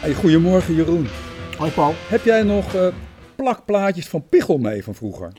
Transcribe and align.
Hey, 0.00 0.14
goedemorgen 0.14 0.74
Jeroen. 0.74 1.06
Hoi 1.56 1.70
Paul. 1.70 1.94
Heb 1.96 2.24
jij 2.24 2.42
nog 2.42 2.74
uh, 2.74 2.88
plakplaatjes 3.36 4.08
van 4.08 4.28
Pichel 4.28 4.58
mee 4.58 4.84
van 4.84 4.94
vroeger? 4.94 5.32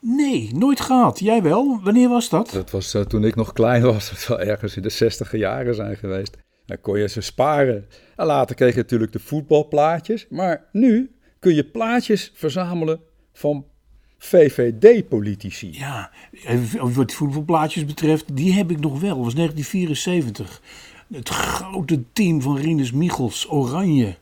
Nee, 0.00 0.50
nooit 0.54 0.80
gehad. 0.80 1.18
Jij 1.18 1.42
wel? 1.42 1.80
Wanneer 1.82 2.08
was 2.08 2.28
dat? 2.28 2.50
Dat 2.50 2.70
was 2.70 2.94
uh, 2.94 3.02
toen 3.02 3.24
ik 3.24 3.34
nog 3.34 3.52
klein 3.52 3.82
was. 3.82 4.08
Dat 4.10 4.18
zal 4.18 4.40
ergens 4.40 4.76
in 4.76 4.82
de 4.82 4.88
zestiger 4.88 5.38
jaren 5.38 5.74
zijn 5.74 5.96
geweest. 5.96 6.36
Dan 6.66 6.80
kon 6.80 6.98
je 6.98 7.08
ze 7.08 7.20
sparen. 7.20 7.86
En 8.16 8.26
later 8.26 8.56
kreeg 8.56 8.74
je 8.74 8.80
natuurlijk 8.80 9.12
de 9.12 9.18
voetbalplaatjes. 9.18 10.26
Maar 10.28 10.64
nu 10.72 11.16
kun 11.38 11.54
je 11.54 11.64
plaatjes 11.64 12.32
verzamelen 12.34 13.00
van 13.32 13.66
VVD-politici. 14.18 15.70
Ja, 15.72 16.10
wat 16.78 17.12
voetbalplaatjes 17.12 17.84
betreft, 17.84 18.36
die 18.36 18.52
heb 18.52 18.70
ik 18.70 18.80
nog 18.80 19.00
wel. 19.00 19.16
Dat 19.16 19.24
was 19.24 19.34
1974. 19.34 20.60
Het 21.12 21.28
grote 21.28 22.02
team 22.12 22.42
van 22.42 22.56
Rinus 22.56 22.92
Michels, 22.92 23.50
Oranje. 23.50 24.16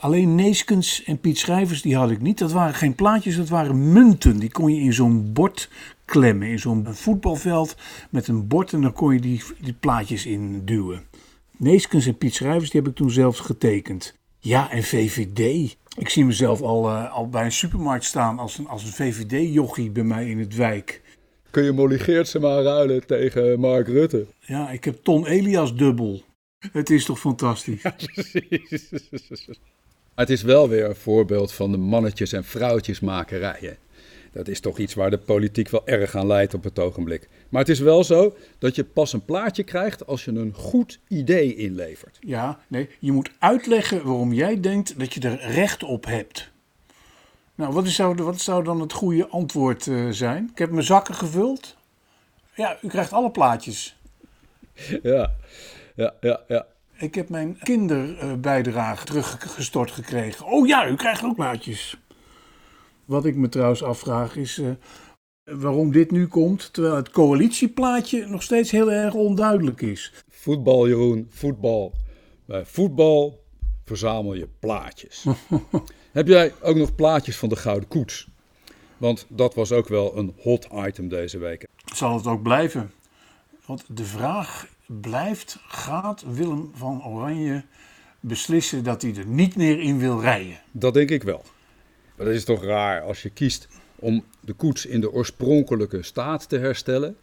Alleen 0.00 0.34
Neeskens 0.34 1.04
en 1.04 1.20
Piet 1.20 1.38
Schrijvers, 1.38 1.82
die 1.82 1.96
had 1.96 2.10
ik 2.10 2.20
niet. 2.20 2.38
Dat 2.38 2.52
waren 2.52 2.74
geen 2.74 2.94
plaatjes, 2.94 3.36
dat 3.36 3.48
waren 3.48 3.92
munten. 3.92 4.38
Die 4.38 4.50
kon 4.50 4.74
je 4.74 4.80
in 4.80 4.92
zo'n 4.92 5.32
bord 5.32 5.70
klemmen. 6.04 6.48
In 6.48 6.58
zo'n 6.58 6.86
voetbalveld 6.90 7.76
met 8.10 8.28
een 8.28 8.46
bord 8.46 8.72
en 8.72 8.80
dan 8.80 8.92
kon 8.92 9.12
je 9.12 9.20
die, 9.20 9.42
die 9.60 9.72
plaatjes 9.72 10.26
in 10.26 10.64
duwen. 10.64 11.02
Neeskens 11.56 12.06
en 12.06 12.18
Piet 12.18 12.34
Schrijvers, 12.34 12.70
die 12.70 12.80
heb 12.80 12.90
ik 12.90 12.96
toen 12.96 13.10
zelfs 13.10 13.40
getekend. 13.40 14.14
Ja, 14.38 14.70
en 14.70 14.82
VVD. 14.82 15.76
Ik 15.96 16.08
zie 16.08 16.24
mezelf 16.24 16.60
al, 16.60 16.90
uh, 16.90 17.12
al 17.12 17.28
bij 17.28 17.44
een 17.44 17.52
supermarkt 17.52 18.04
staan 18.04 18.38
als 18.38 18.58
een, 18.58 18.68
als 18.68 18.84
een 18.84 18.92
VVD-jochie 18.92 19.90
bij 19.90 20.04
mij 20.04 20.28
in 20.28 20.38
het 20.38 20.54
wijk. 20.54 21.02
Kun 21.50 21.64
je 21.64 21.72
Molly 21.72 21.98
Geertsen 21.98 22.40
maar 22.40 22.62
ruilen 22.62 23.06
tegen 23.06 23.60
Mark 23.60 23.88
Rutte? 23.88 24.26
Ja, 24.40 24.70
ik 24.70 24.84
heb 24.84 24.98
Ton 25.02 25.26
Elias 25.26 25.74
dubbel. 25.74 26.22
Het 26.72 26.90
is 26.90 27.04
toch 27.04 27.18
fantastisch? 27.20 27.82
Ja, 27.88 27.94
precies. 28.12 28.90
Het 30.14 30.30
is 30.30 30.42
wel 30.42 30.68
weer 30.68 30.84
een 30.84 30.96
voorbeeld 30.96 31.52
van 31.52 31.70
de 31.70 31.76
mannetjes- 31.76 32.32
en 32.32 32.44
vrouwtjesmakerijen. 32.44 33.76
Dat 34.32 34.48
is 34.48 34.60
toch 34.60 34.78
iets 34.78 34.94
waar 34.94 35.10
de 35.10 35.18
politiek 35.18 35.68
wel 35.68 35.86
erg 35.86 36.16
aan 36.16 36.26
leidt 36.26 36.54
op 36.54 36.64
het 36.64 36.78
ogenblik. 36.78 37.28
Maar 37.48 37.60
het 37.60 37.70
is 37.70 37.78
wel 37.80 38.04
zo 38.04 38.36
dat 38.58 38.74
je 38.74 38.84
pas 38.84 39.12
een 39.12 39.24
plaatje 39.24 39.62
krijgt 39.62 40.06
als 40.06 40.24
je 40.24 40.30
een 40.30 40.54
goed 40.54 40.98
idee 41.08 41.54
inlevert. 41.54 42.16
Ja, 42.20 42.60
nee, 42.68 42.88
je 42.98 43.12
moet 43.12 43.30
uitleggen 43.38 44.04
waarom 44.04 44.32
jij 44.32 44.60
denkt 44.60 44.98
dat 44.98 45.14
je 45.14 45.20
er 45.20 45.50
recht 45.50 45.82
op 45.82 46.04
hebt. 46.04 46.50
Nou, 47.58 47.72
wat 47.72 47.88
zou, 47.88 48.22
wat 48.22 48.40
zou 48.40 48.64
dan 48.64 48.80
het 48.80 48.92
goede 48.92 49.28
antwoord 49.28 49.86
uh, 49.86 50.10
zijn? 50.10 50.48
Ik 50.52 50.58
heb 50.58 50.70
mijn 50.70 50.84
zakken 50.84 51.14
gevuld. 51.14 51.76
Ja, 52.54 52.78
u 52.82 52.88
krijgt 52.88 53.12
alle 53.12 53.30
plaatjes. 53.30 53.96
Ja, 55.02 55.34
ja, 55.94 56.14
ja, 56.20 56.40
ja. 56.48 56.66
Ik 56.98 57.14
heb 57.14 57.28
mijn 57.28 57.58
kinderbijdrage 57.58 59.04
teruggestort 59.04 59.90
gekregen. 59.90 60.46
Oh 60.46 60.66
ja, 60.66 60.88
u 60.88 60.94
krijgt 60.94 61.24
ook 61.24 61.34
plaatjes. 61.34 61.96
Wat 63.04 63.24
ik 63.24 63.36
me 63.36 63.48
trouwens 63.48 63.82
afvraag 63.82 64.36
is 64.36 64.58
uh, 64.58 64.70
waarom 65.44 65.92
dit 65.92 66.10
nu 66.10 66.26
komt, 66.26 66.72
terwijl 66.72 66.94
het 66.94 67.10
coalitieplaatje 67.10 68.26
nog 68.26 68.42
steeds 68.42 68.70
heel 68.70 68.92
erg 68.92 69.14
onduidelijk 69.14 69.80
is. 69.80 70.24
Voetbal, 70.30 70.88
Jeroen, 70.88 71.26
voetbal. 71.30 71.92
Bij 72.44 72.64
voetbal 72.64 73.44
verzamel 73.84 74.34
je 74.34 74.48
plaatjes. 74.58 75.24
Heb 76.12 76.26
jij 76.26 76.52
ook 76.60 76.76
nog 76.76 76.94
plaatjes 76.94 77.36
van 77.36 77.48
de 77.48 77.56
Gouden 77.56 77.88
Koets? 77.88 78.28
Want 78.96 79.26
dat 79.28 79.54
was 79.54 79.72
ook 79.72 79.88
wel 79.88 80.16
een 80.16 80.34
hot 80.38 80.68
item 80.74 81.08
deze 81.08 81.38
week. 81.38 81.66
Zal 81.94 82.16
het 82.16 82.26
ook 82.26 82.42
blijven? 82.42 82.92
Want 83.66 83.84
de 83.88 84.04
vraag 84.04 84.66
blijft: 84.86 85.58
gaat 85.66 86.24
Willem 86.32 86.70
van 86.74 87.04
Oranje 87.04 87.64
beslissen 88.20 88.84
dat 88.84 89.02
hij 89.02 89.14
er 89.14 89.26
niet 89.26 89.56
meer 89.56 89.80
in 89.80 89.98
wil 89.98 90.20
rijden? 90.20 90.60
Dat 90.72 90.94
denk 90.94 91.10
ik 91.10 91.22
wel. 91.22 91.42
Maar 92.16 92.26
dat 92.26 92.34
is 92.34 92.44
toch 92.44 92.64
raar 92.64 93.02
als 93.02 93.22
je 93.22 93.30
kiest 93.30 93.68
om 93.94 94.24
de 94.40 94.52
koets 94.52 94.86
in 94.86 95.00
de 95.00 95.12
oorspronkelijke 95.12 96.02
staat 96.02 96.48
te 96.48 96.58
herstellen. 96.58 97.16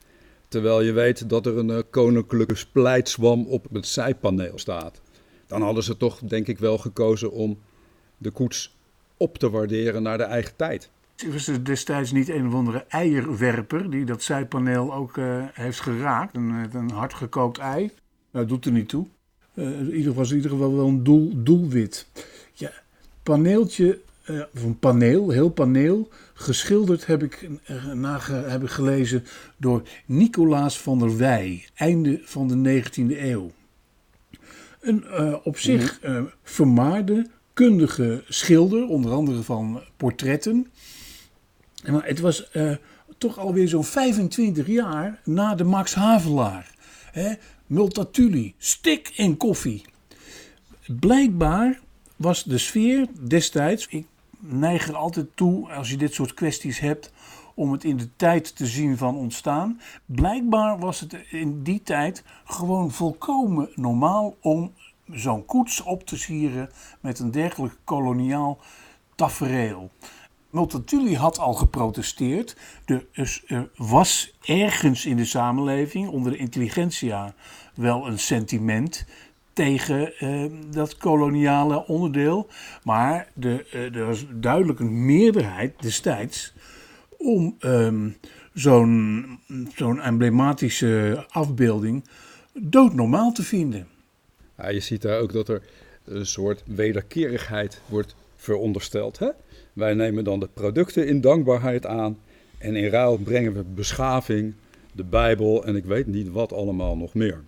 Terwijl 0.47 0.81
je 0.81 0.91
weet 0.91 1.29
dat 1.29 1.45
er 1.45 1.57
een 1.57 1.69
uh, 1.69 1.79
koninklijke 1.89 2.55
splijtswam 2.55 3.45
op 3.45 3.67
het 3.73 3.87
zijpaneel 3.87 4.59
staat. 4.59 5.01
Dan 5.47 5.61
hadden 5.61 5.83
ze 5.83 5.97
toch, 5.97 6.19
denk 6.19 6.47
ik, 6.47 6.59
wel 6.59 6.77
gekozen 6.77 7.31
om 7.31 7.59
de 8.17 8.31
koets 8.31 8.75
op 9.17 9.37
te 9.37 9.49
waarderen 9.49 10.03
naar 10.03 10.17
de 10.17 10.23
eigen 10.23 10.55
tijd. 10.55 10.89
Was 11.31 11.47
er 11.47 11.65
destijds 11.65 12.11
niet 12.11 12.29
een 12.29 12.47
of 12.47 12.53
andere 12.53 12.85
eierwerper 12.87 13.89
die 13.89 14.05
dat 14.05 14.23
zijpaneel 14.23 14.93
ook 14.93 15.17
uh, 15.17 15.43
heeft 15.53 15.79
geraakt? 15.79 16.35
Een, 16.35 16.69
een 16.73 16.89
hardgekookt 16.89 17.57
ei? 17.57 17.81
Nou, 17.81 17.91
dat 18.31 18.47
doet 18.47 18.65
er 18.65 18.71
niet 18.71 18.89
toe. 18.89 19.07
Uh, 19.53 19.97
ieder 19.97 20.13
was 20.13 20.29
in 20.29 20.35
ieder 20.35 20.51
geval 20.51 20.75
wel 20.75 20.87
een 20.87 21.03
doel, 21.03 21.31
doelwit. 21.35 22.07
Ja, 22.53 22.71
paneeltje, 23.23 23.99
uh, 24.29 24.43
of 24.53 24.63
een 24.63 24.79
paneel, 24.79 25.29
heel 25.29 25.49
paneel, 25.49 26.09
geschilderd 26.33 27.05
heb 27.05 27.23
ik, 27.23 27.49
nage, 27.93 28.33
heb 28.33 28.63
ik 28.63 28.69
gelezen 28.69 29.23
door 29.57 29.81
Nicolaas 30.05 30.79
van 30.81 30.99
der 30.99 31.17
Wij, 31.17 31.65
einde 31.75 32.21
van 32.23 32.47
de 32.47 32.83
19e 32.83 33.19
eeuw. 33.19 33.51
Een 34.79 35.05
op 35.43 35.57
zich 35.57 35.99
vermaarde, 36.43 37.29
kundige 37.55 38.23
schilder, 38.27 38.87
onder 38.87 39.11
andere 39.11 39.43
van 39.43 39.81
portretten. 39.97 40.71
Maar 41.89 42.05
het 42.05 42.19
was 42.19 42.49
uh, 42.53 42.75
toch 43.17 43.39
alweer 43.39 43.67
zo'n 43.67 43.83
25 43.83 44.67
jaar 44.67 45.21
na 45.23 45.55
de 45.55 45.63
Max 45.63 45.93
Havelaar. 45.93 46.73
Hè? 47.11 47.33
Multatuli, 47.65 48.53
stik 48.57 49.13
en 49.15 49.37
koffie. 49.37 49.85
Blijkbaar 50.99 51.79
was 52.15 52.43
de 52.43 52.57
sfeer 52.57 53.07
destijds, 53.27 53.87
ik 53.87 54.05
neig 54.39 54.87
er 54.87 54.95
altijd 54.95 55.27
toe 55.35 55.71
als 55.71 55.89
je 55.89 55.97
dit 55.97 56.13
soort 56.13 56.33
kwesties 56.33 56.79
hebt, 56.79 57.11
om 57.53 57.71
het 57.71 57.83
in 57.83 57.97
de 57.97 58.09
tijd 58.15 58.55
te 58.55 58.65
zien 58.65 58.97
van 58.97 59.15
ontstaan. 59.15 59.79
Blijkbaar 60.05 60.79
was 60.79 60.99
het 60.99 61.17
in 61.29 61.63
die 61.63 61.81
tijd 61.83 62.23
gewoon 62.45 62.91
volkomen 62.91 63.69
normaal 63.75 64.35
om 64.41 64.73
zo'n 65.11 65.45
koets 65.45 65.81
op 65.81 66.05
te 66.05 66.17
sieren 66.17 66.69
met 66.99 67.19
een 67.19 67.31
dergelijk 67.31 67.75
koloniaal 67.83 68.59
tafereel. 69.15 69.91
Multatuli 70.49 71.15
had 71.15 71.39
al 71.39 71.53
geprotesteerd. 71.53 72.57
Dus 72.85 73.43
er 73.47 73.69
was 73.75 74.37
ergens 74.41 75.05
in 75.05 75.17
de 75.17 75.25
samenleving, 75.25 76.09
onder 76.09 76.31
de 76.31 76.37
intelligentsia, 76.37 77.33
wel 77.73 78.07
een 78.07 78.19
sentiment 78.19 79.05
tegen 79.53 80.17
eh, 80.17 80.45
dat 80.71 80.97
koloniale 80.97 81.87
onderdeel. 81.87 82.47
Maar 82.83 83.27
de, 83.33 83.65
eh, 83.71 83.95
er 83.95 84.05
was 84.05 84.25
duidelijk 84.33 84.79
een 84.79 85.05
meerderheid 85.05 85.81
destijds 85.81 86.53
om 87.17 87.55
ehm, 87.59 88.09
zo'n 88.53 89.39
zo'n 89.75 90.01
emblematische 90.01 91.25
afbeelding 91.29 92.03
doodnormaal 92.53 93.31
te 93.31 93.43
vinden. 93.43 93.87
Ja, 94.57 94.69
je 94.69 94.79
ziet 94.79 95.01
daar 95.01 95.19
ook 95.19 95.33
dat 95.33 95.49
er 95.49 95.61
een 96.03 96.25
soort 96.25 96.63
wederkerigheid 96.65 97.81
wordt 97.89 98.15
verondersteld. 98.35 99.19
Hè? 99.19 99.29
Wij 99.73 99.93
nemen 99.93 100.23
dan 100.23 100.39
de 100.39 100.49
producten 100.53 101.07
in 101.07 101.21
dankbaarheid 101.21 101.85
aan 101.85 102.17
en 102.57 102.75
in 102.75 102.89
ruil 102.89 103.17
brengen 103.17 103.53
we 103.53 103.63
beschaving, 103.63 104.53
de 104.91 105.03
Bijbel 105.03 105.65
en 105.65 105.75
ik 105.75 105.85
weet 105.85 106.07
niet 106.07 106.29
wat 106.29 106.53
allemaal 106.53 106.97
nog 106.97 107.13
meer. 107.13 107.43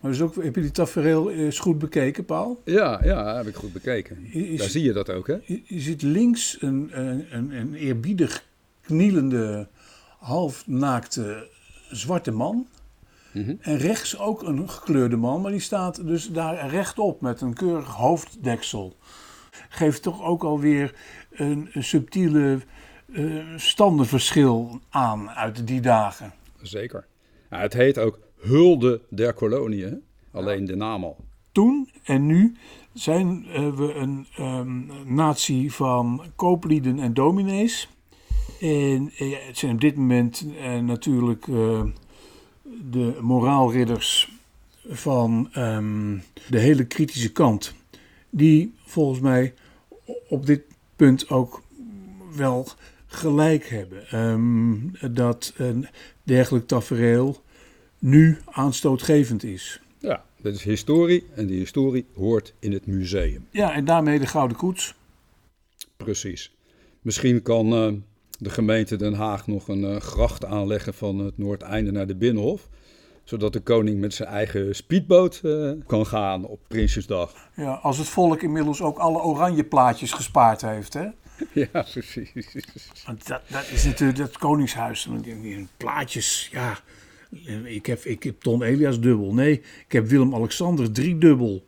Maar 0.00 0.10
dus 0.10 0.20
ook, 0.20 0.34
heb 0.34 0.54
je 0.54 0.60
die 0.60 0.70
tafereel 0.70 1.30
eens 1.30 1.58
goed 1.58 1.78
bekeken, 1.78 2.24
Paul? 2.24 2.60
Ja, 2.64 3.00
ja, 3.04 3.36
heb 3.36 3.46
ik 3.46 3.54
goed 3.54 3.72
bekeken. 3.72 4.16
Daar 4.56 4.68
zie 4.68 4.82
je 4.82 4.92
dat 4.92 5.10
ook, 5.10 5.26
hè? 5.26 5.36
Je, 5.44 5.62
je 5.64 5.80
ziet 5.80 6.02
links 6.02 6.56
een, 6.60 6.90
een, 6.92 7.52
een 7.52 7.74
eerbiedig 7.74 8.44
knielende, 8.80 9.68
halfnaakte 10.18 11.48
zwarte 11.90 12.30
man. 12.30 12.66
Mhm. 13.38 13.54
En 13.60 13.78
rechts 13.78 14.18
ook 14.18 14.42
een 14.42 14.70
gekleurde 14.70 15.16
man, 15.16 15.40
maar 15.40 15.50
die 15.50 15.60
staat 15.60 16.06
dus 16.06 16.28
daar 16.28 16.70
rechtop 16.70 17.20
met 17.20 17.40
een 17.40 17.54
keurig 17.54 17.94
hoofddeksel. 17.94 18.96
Geeft 19.68 20.02
toch 20.02 20.22
ook 20.22 20.42
alweer 20.42 20.94
een, 21.30 21.68
subtiele 21.72 22.58
uh, 23.06 23.44
standenverschil 23.56 24.80
aan 24.88 25.30
uit 25.30 25.66
die 25.66 25.80
dagen. 25.80 26.32
Zeker. 26.62 27.06
Ja, 27.50 27.58
het 27.58 27.72
heet 27.72 27.98
ook 27.98 28.18
Hulde 28.36 29.00
der 29.10 29.32
Koloniën, 29.32 30.02
alleen 30.32 30.64
de 30.64 30.76
naam 30.76 31.04
al. 31.04 31.16
Toen 31.52 31.90
en 32.04 32.26
nu 32.26 32.56
zijn 32.92 33.44
uh, 33.46 33.74
we 33.74 33.94
een 33.94 34.26
um, 34.40 34.90
natie 35.06 35.72
van 35.72 36.22
kooplieden 36.36 36.98
en 36.98 37.14
dominees. 37.14 37.88
En 38.60 39.12
uh, 39.18 39.36
het 39.46 39.58
zijn 39.58 39.74
op 39.74 39.80
dit 39.80 39.96
moment 39.96 40.46
natuurlijk 40.82 41.46
de 42.90 43.18
moraalridders 43.20 44.32
van 44.88 45.50
um, 45.56 46.22
de 46.48 46.58
hele 46.58 46.86
kritische 46.86 47.32
kant. 47.32 47.74
Die 48.30 48.74
volgens 48.84 49.20
mij 49.20 49.54
op 50.28 50.46
dit 50.46 50.62
punt 50.96 51.28
ook 51.30 51.62
wel 52.36 52.68
gelijk 53.06 53.68
hebben. 53.68 54.20
Um, 54.20 54.92
dat 55.10 55.52
een 55.56 55.86
dergelijk 56.22 56.66
tafereel 56.66 57.42
nu 57.98 58.38
aanstootgevend 58.44 59.42
is. 59.44 59.80
Ja, 59.98 60.24
dat 60.40 60.54
is 60.54 60.62
historie 60.62 61.26
en 61.34 61.46
die 61.46 61.58
historie 61.58 62.06
hoort 62.14 62.54
in 62.58 62.72
het 62.72 62.86
museum. 62.86 63.46
Ja, 63.50 63.72
en 63.72 63.84
daarmee 63.84 64.18
de 64.18 64.26
Gouden 64.26 64.56
Koets. 64.56 64.94
Precies. 65.96 66.52
Misschien 67.00 67.42
kan 67.42 67.72
uh, 67.72 67.92
de 68.38 68.50
gemeente 68.50 68.96
Den 68.96 69.14
Haag 69.14 69.46
nog 69.46 69.68
een 69.68 69.82
uh, 69.82 69.96
gracht 69.96 70.44
aanleggen 70.44 70.94
van 70.94 71.18
het 71.18 71.38
Noordeinde 71.38 71.90
naar 71.90 72.06
de 72.06 72.16
Binnenhof. 72.16 72.68
Zodat 73.24 73.52
de 73.52 73.60
koning 73.60 74.00
met 74.00 74.14
zijn 74.14 74.28
eigen 74.28 74.74
speedboot 74.74 75.40
uh, 75.44 75.72
kan 75.86 76.06
gaan 76.06 76.44
op 76.44 76.60
Prinsjesdag. 76.68 77.34
Ja, 77.54 77.72
als 77.72 77.98
het 77.98 78.08
volk 78.08 78.42
inmiddels 78.42 78.80
ook 78.82 78.98
alle 78.98 79.22
oranje 79.22 79.64
plaatjes 79.64 80.12
gespaard 80.12 80.60
heeft, 80.60 80.94
hè? 80.94 81.06
Ja, 81.72 81.82
precies. 81.82 82.32
Want 83.06 83.26
dat, 83.26 83.40
dat 83.48 83.70
is 83.70 83.84
natuurlijk 83.84 84.18
dat 84.18 84.38
koningshuis. 84.38 85.08
Plaatjes, 85.76 86.48
ja. 86.52 86.78
Ik 87.64 87.86
heb, 87.86 88.04
ik 88.04 88.22
heb 88.22 88.40
Ton 88.40 88.62
Elias 88.62 89.00
dubbel. 89.00 89.34
Nee, 89.34 89.52
ik 89.86 89.92
heb 89.92 90.06
Willem-Alexander 90.06 90.92
drie 90.92 91.18
dubbel. 91.18 91.66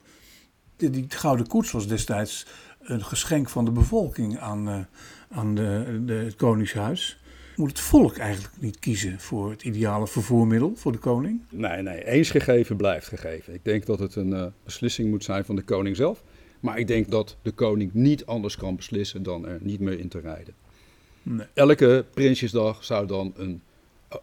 Die, 0.76 0.90
die 0.90 1.06
gouden 1.08 1.46
koets 1.46 1.70
was 1.70 1.86
destijds 1.86 2.46
een 2.80 3.04
geschenk 3.04 3.48
van 3.48 3.64
de 3.64 3.70
bevolking 3.70 4.38
aan, 4.38 4.68
uh, 4.68 4.78
aan 5.30 5.54
de, 5.54 6.02
de, 6.04 6.12
het 6.12 6.36
koningshuis. 6.36 7.18
Moet 7.56 7.68
het 7.68 7.80
volk 7.80 8.16
eigenlijk 8.16 8.54
niet 8.58 8.78
kiezen 8.78 9.20
voor 9.20 9.50
het 9.50 9.62
ideale 9.62 10.06
vervoermiddel 10.06 10.72
voor 10.76 10.92
de 10.92 10.98
koning? 10.98 11.40
Nee, 11.50 11.82
nee. 11.82 12.06
Eens 12.06 12.30
gegeven 12.30 12.76
blijft 12.76 13.08
gegeven. 13.08 13.54
Ik 13.54 13.64
denk 13.64 13.86
dat 13.86 13.98
het 13.98 14.16
een 14.16 14.30
uh, 14.30 14.46
beslissing 14.64 15.10
moet 15.10 15.24
zijn 15.24 15.44
van 15.44 15.56
de 15.56 15.62
koning 15.62 15.96
zelf. 15.96 16.22
Maar 16.60 16.78
ik 16.78 16.86
denk 16.86 17.10
dat 17.10 17.36
de 17.42 17.50
koning 17.50 17.94
niet 17.94 18.26
anders 18.26 18.56
kan 18.56 18.76
beslissen 18.76 19.22
dan 19.22 19.46
er 19.46 19.58
niet 19.60 19.80
meer 19.80 19.98
in 19.98 20.08
te 20.08 20.20
rijden. 20.20 20.54
Nee. 21.22 21.46
Elke 21.54 22.04
Prinsjesdag 22.14 22.84
zou 22.84 23.06
dan 23.06 23.32
een 23.36 23.62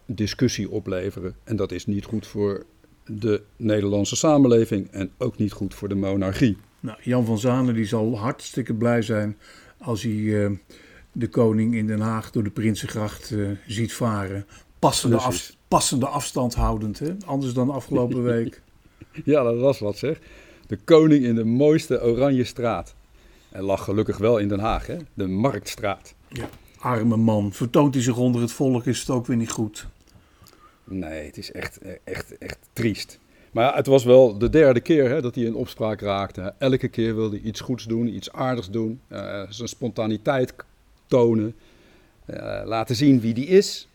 discussie 0.05 0.69
opleveren. 0.69 1.35
En 1.43 1.55
dat 1.55 1.71
is 1.71 1.85
niet 1.85 2.05
goed 2.05 2.27
voor 2.27 2.65
de 3.05 3.41
Nederlandse 3.55 4.15
samenleving 4.15 4.91
en 4.91 5.11
ook 5.17 5.37
niet 5.37 5.51
goed 5.51 5.73
voor 5.73 5.89
de 5.89 5.95
monarchie. 5.95 6.57
Nou, 6.79 6.97
Jan 7.01 7.25
van 7.25 7.37
Zanen 7.37 7.73
die 7.73 7.85
zal 7.85 8.17
hartstikke 8.17 8.73
blij 8.73 9.01
zijn 9.01 9.37
als 9.77 10.03
hij 10.03 10.11
uh, 10.11 10.51
de 11.17 11.27
koning 11.27 11.75
in 11.75 11.87
Den 11.87 11.99
Haag 11.99 12.31
door 12.31 12.43
de 12.43 12.49
Prinsengracht 12.49 13.31
uh, 13.31 13.49
ziet 13.67 13.93
varen. 13.93 14.45
Passende, 14.79 15.17
af, 15.17 15.55
passende 15.67 16.07
afstand 16.07 16.55
houdend, 16.55 16.99
hè? 16.99 17.15
anders 17.25 17.53
dan 17.53 17.69
afgelopen 17.69 18.23
week. 18.33 18.61
ja, 19.23 19.43
dat 19.43 19.57
was 19.57 19.79
wat 19.79 19.97
zeg. 19.97 20.19
De 20.67 20.77
koning 20.83 21.25
in 21.25 21.35
de 21.35 21.43
mooiste 21.43 22.01
oranje 22.01 22.43
straat. 22.43 22.95
En 23.49 23.63
lag 23.63 23.83
gelukkig 23.83 24.17
wel 24.17 24.37
in 24.37 24.47
Den 24.47 24.59
Haag, 24.59 24.87
hè? 24.87 24.97
de 25.13 25.27
Marktstraat. 25.27 26.13
Ja, 26.29 26.49
arme 26.79 27.17
man. 27.17 27.53
Vertoont 27.53 27.93
hij 27.93 28.03
zich 28.03 28.17
onder 28.17 28.41
het 28.41 28.51
volk, 28.51 28.85
is 28.85 28.99
het 28.99 29.09
ook 29.09 29.25
weer 29.25 29.37
niet 29.37 29.51
goed. 29.51 29.87
Nee, 30.83 31.25
het 31.25 31.37
is 31.37 31.51
echt, 31.51 31.79
echt, 32.03 32.37
echt 32.37 32.57
triest. 32.73 33.19
Maar 33.51 33.65
ja, 33.65 33.75
het 33.75 33.87
was 33.87 34.03
wel 34.03 34.37
de 34.37 34.49
derde 34.49 34.79
keer 34.79 35.09
hè, 35.09 35.21
dat 35.21 35.35
hij 35.35 35.43
in 35.43 35.55
opspraak 35.55 36.01
raakte. 36.01 36.53
Elke 36.57 36.87
keer 36.87 37.15
wilde 37.15 37.35
hij 37.35 37.45
iets 37.45 37.59
goeds 37.59 37.85
doen, 37.85 38.15
iets 38.15 38.31
aardigs 38.31 38.69
doen. 38.69 38.99
Uh, 39.09 39.43
zijn 39.49 39.67
spontaniteit 39.67 40.53
tonen. 41.07 41.55
Uh, 42.25 42.61
laten 42.65 42.95
zien 42.95 43.19
wie 43.19 43.33
die 43.33 43.45
is. 43.45 43.87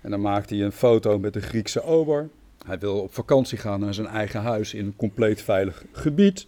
En 0.00 0.10
dan 0.10 0.20
maakte 0.20 0.54
hij 0.54 0.64
een 0.64 0.72
foto 0.72 1.18
met 1.18 1.32
de 1.32 1.40
Griekse 1.40 1.82
ober. 1.82 2.28
Hij 2.66 2.78
wil 2.78 3.00
op 3.00 3.14
vakantie 3.14 3.58
gaan 3.58 3.80
naar 3.80 3.94
zijn 3.94 4.06
eigen 4.06 4.40
huis 4.40 4.74
in 4.74 4.84
een 4.84 4.96
compleet 4.96 5.42
veilig 5.42 5.84
gebied. 5.92 6.46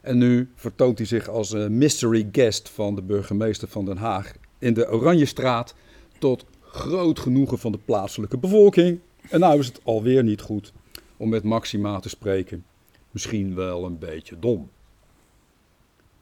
En 0.00 0.18
nu 0.18 0.50
vertoont 0.54 0.98
hij 0.98 1.06
zich 1.06 1.28
als 1.28 1.52
een 1.52 1.78
mystery 1.78 2.28
guest 2.32 2.68
van 2.68 2.94
de 2.94 3.02
burgemeester 3.02 3.68
van 3.68 3.84
Den 3.84 3.96
Haag 3.96 4.32
in 4.58 4.74
de 4.74 4.90
Oranjestraat. 4.90 5.74
Tot 6.18 6.44
groot 6.60 7.18
genoegen 7.18 7.58
van 7.58 7.72
de 7.72 7.78
plaatselijke 7.84 8.38
bevolking. 8.38 8.98
En 9.30 9.40
nou 9.40 9.58
is 9.58 9.66
het 9.66 9.80
alweer 9.84 10.24
niet 10.24 10.40
goed 10.40 10.72
om 11.16 11.28
met 11.28 11.42
Maxima 11.42 12.00
te 12.00 12.08
spreken. 12.08 12.64
Misschien 13.10 13.54
wel 13.54 13.84
een 13.84 13.98
beetje 13.98 14.38
dom. 14.38 14.70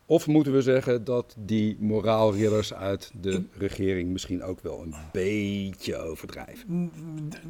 Of 0.06 0.26
moeten 0.26 0.52
we 0.52 0.62
zeggen 0.62 1.04
dat 1.04 1.34
die 1.38 1.76
moraalridders 1.80 2.74
uit 2.74 3.10
de 3.20 3.44
regering 3.58 4.10
misschien 4.10 4.42
ook 4.42 4.60
wel 4.60 4.82
een 4.82 4.94
beetje 5.12 5.96
overdrijven? 5.96 6.92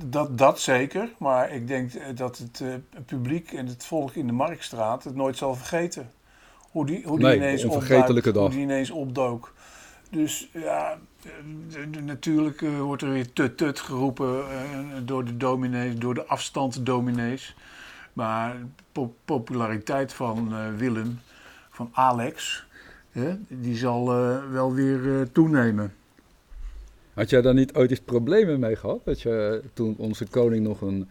Dat, 0.04 0.38
dat 0.38 0.60
zeker, 0.60 1.08
maar 1.18 1.52
ik 1.52 1.66
denk 1.66 2.16
dat 2.16 2.38
het 2.38 2.60
uh, 2.60 2.74
publiek 3.06 3.52
en 3.52 3.66
het 3.66 3.84
volk 3.84 4.14
in 4.14 4.26
de 4.26 4.32
Marktstraat 4.32 5.04
het 5.04 5.14
nooit 5.14 5.36
zal 5.36 5.54
vergeten. 5.54 6.10
Hoe 6.70 6.86
die, 6.86 7.02
hoe 7.04 7.18
die, 7.18 7.26
nee, 7.26 7.36
ineens, 7.36 7.64
opduikt. 7.64 8.34
Hoe 8.34 8.50
die 8.50 8.60
ineens 8.60 8.90
opdook. 8.90 9.52
Dus 10.10 10.48
ja, 10.52 10.98
natuurlijk 12.04 12.60
uh, 12.60 12.80
wordt 12.80 13.02
er 13.02 13.12
weer 13.12 13.32
tut-tut 13.32 13.80
geroepen 13.80 14.38
uh, 14.38 14.44
door 15.04 15.24
de 15.24 15.36
dominees, 15.36 15.98
door 15.98 16.14
de 16.14 16.26
afstandsdominees. 16.26 17.56
Maar 18.12 18.56
po 18.92 19.14
populariteit 19.24 20.12
van 20.12 20.54
Willem, 20.76 21.18
van 21.72 21.90
Alex, 21.92 22.66
hè, 23.10 23.34
die 23.48 23.76
zal 23.76 24.06
wel 24.50 24.74
weer 24.74 25.32
toenemen. 25.32 25.94
Had 27.14 27.30
jij 27.30 27.42
daar 27.42 27.54
niet 27.54 27.74
ooit 27.74 27.90
eens 27.90 28.00
problemen 28.00 28.60
mee 28.60 28.76
gehad? 28.76 29.04
Dat 29.04 29.20
je 29.20 29.62
toen 29.72 29.94
onze 29.98 30.26
koning 30.26 30.66
nog 30.66 30.80
een 30.80 31.08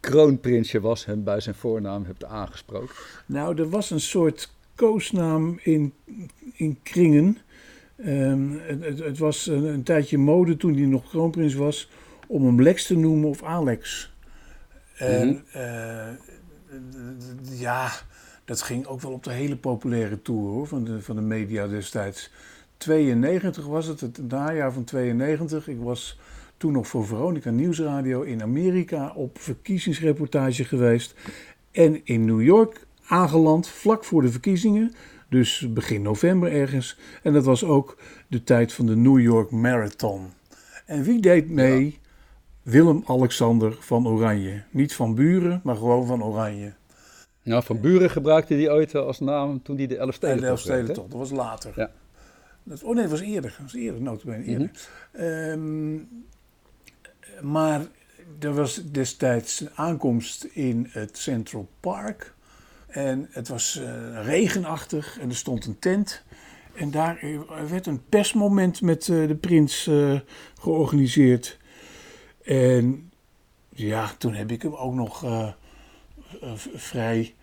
kroonprinsje 0.00 0.80
was, 0.80 1.04
hem 1.04 1.24
bij 1.24 1.40
zijn 1.40 1.54
voornaam 1.54 2.04
hebt 2.04 2.24
aangesproken? 2.24 2.94
Nou, 3.26 3.58
er 3.58 3.68
was 3.68 3.90
een 3.90 4.00
soort 4.00 4.52
koosnaam 4.74 5.58
in, 5.62 5.92
in 6.52 6.78
kringen. 6.82 7.38
Um, 8.06 8.60
het, 8.60 8.84
het, 8.84 8.98
het, 8.98 9.18
was 9.18 9.46
een, 9.46 9.64
een, 9.64 9.82
tijdje 9.82 10.18
mode 10.18 10.56
toen 10.56 10.74
hij 10.74 10.86
nog 10.86 11.08
kroonprins 11.08 11.54
was 11.54 11.90
om 12.26 12.44
hem 12.44 12.62
Lex 12.62 12.86
te 12.86 12.96
noemen 12.96 13.28
of 13.28 13.42
Alex. 13.42 14.12
En 14.96 15.28
mm 15.28 15.42
-hmm. 15.50 15.60
uh, 17.50 17.60
ja, 17.60 17.90
dat 18.44 18.62
ging 18.62 18.86
ook 18.86 19.00
wel 19.00 19.12
op 19.12 19.24
de 19.24 19.32
hele 19.32 19.56
populaire 19.56 20.22
tour 20.22 20.40
hoor, 20.40 20.66
van, 20.66 20.84
de, 20.84 21.02
van 21.02 21.16
de 21.16 21.22
media 21.22 21.66
destijds. 21.66 22.30
92 22.76 23.66
was 23.66 23.86
het, 23.86 24.00
het 24.00 24.28
najaar 24.28 24.72
van 24.72 24.84
92. 24.84 25.68
Ik 25.68 25.78
was 25.80 26.18
toen 26.56 26.72
nog 26.72 26.86
voor 26.86 27.06
Veronica 27.06 27.50
Nieuwsradio 27.50 28.22
in 28.22 28.42
Amerika 28.42 29.12
op 29.14 29.38
verkiezingsreportage 29.40 30.64
geweest. 30.64 31.14
En 31.70 32.00
in 32.04 32.24
New 32.24 32.42
York 32.42 32.86
aangeland, 33.06 33.68
vlak 33.68 34.04
voor 34.04 34.22
de 34.22 34.30
verkiezingen. 34.30 34.94
Dus 35.28 35.72
begin 35.72 36.02
november 36.02 36.52
ergens. 36.52 36.98
En 37.22 37.32
dat 37.32 37.44
was 37.44 37.64
ook 37.64 37.98
de 38.28 38.44
tijd 38.44 38.72
van 38.72 38.86
de 38.86 38.96
New 38.96 39.20
York 39.20 39.50
Marathon. 39.50 40.26
En 40.86 41.02
wie 41.02 41.20
deed 41.20 41.50
mee? 41.50 41.84
Ja. 41.84 41.98
Willem-Alexander 42.62 43.76
van 43.80 44.08
Oranje. 44.08 44.62
Niet 44.70 44.94
van 44.94 45.14
Buren, 45.14 45.60
maar 45.64 45.76
gewoon 45.76 46.06
van 46.06 46.24
Oranje. 46.24 46.72
Nou, 47.44 47.62
van 47.62 47.80
Buren 47.80 48.10
gebruikte 48.10 48.54
hij 48.54 48.70
ooit 48.70 48.94
als 48.94 49.20
naam 49.20 49.62
toen 49.62 49.76
hij 49.76 49.86
de 49.86 49.96
Elfstedentocht 49.96 50.42
De 50.42 50.48
Elfstedentocht, 50.48 51.10
dat 51.10 51.18
was 51.18 51.30
later. 51.30 51.72
Ja. 51.76 51.90
Dat, 52.62 52.82
oh 52.82 52.94
nee, 52.94 53.02
dat 53.02 53.10
was 53.10 53.20
eerder. 53.20 53.50
Dat 53.50 53.60
was 53.62 53.74
eerder, 53.74 54.02
notabene 54.02 54.44
eerder. 54.44 54.70
Mm 55.12 55.20
-hmm. 55.20 55.24
um, 55.24 56.24
maar 57.42 57.86
er 58.40 58.54
was 58.54 58.82
destijds 58.90 59.60
een 59.60 59.70
aankomst 59.74 60.44
in 60.44 60.86
het 60.90 61.18
Central 61.18 61.68
Park. 61.80 62.34
En 62.86 63.28
het 63.30 63.48
was 63.48 63.80
uh, 63.80 64.24
regenachtig 64.24 65.18
en 65.20 65.28
er 65.28 65.36
stond 65.36 65.66
een 65.66 65.78
tent. 65.78 66.22
En 66.74 66.90
daar 66.90 67.18
werd 67.68 67.86
een 67.86 68.08
persmoment 68.08 68.80
met 68.80 69.08
uh, 69.08 69.28
de 69.28 69.34
prins 69.34 69.86
uh, 69.86 70.20
georganiseerd. 70.60 71.58
En 72.42 73.10
ja, 73.68 74.12
toen 74.18 74.34
heb 74.34 74.50
ik 74.50 74.62
hem 74.62 74.74
ook 74.74 74.94
nog 74.94 75.24
vrij 76.74 77.34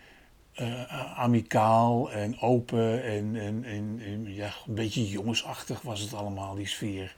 amicaal 1.15 2.12
en 2.12 2.39
open 2.39 3.03
en, 3.03 3.36
en, 3.65 4.24
ja, 4.33 4.53
een 4.67 4.75
beetje 4.75 5.10
jongensachtig 5.10 5.81
was 5.81 6.01
het 6.01 6.13
allemaal, 6.13 6.55
die 6.55 6.67
sfeer. 6.67 7.15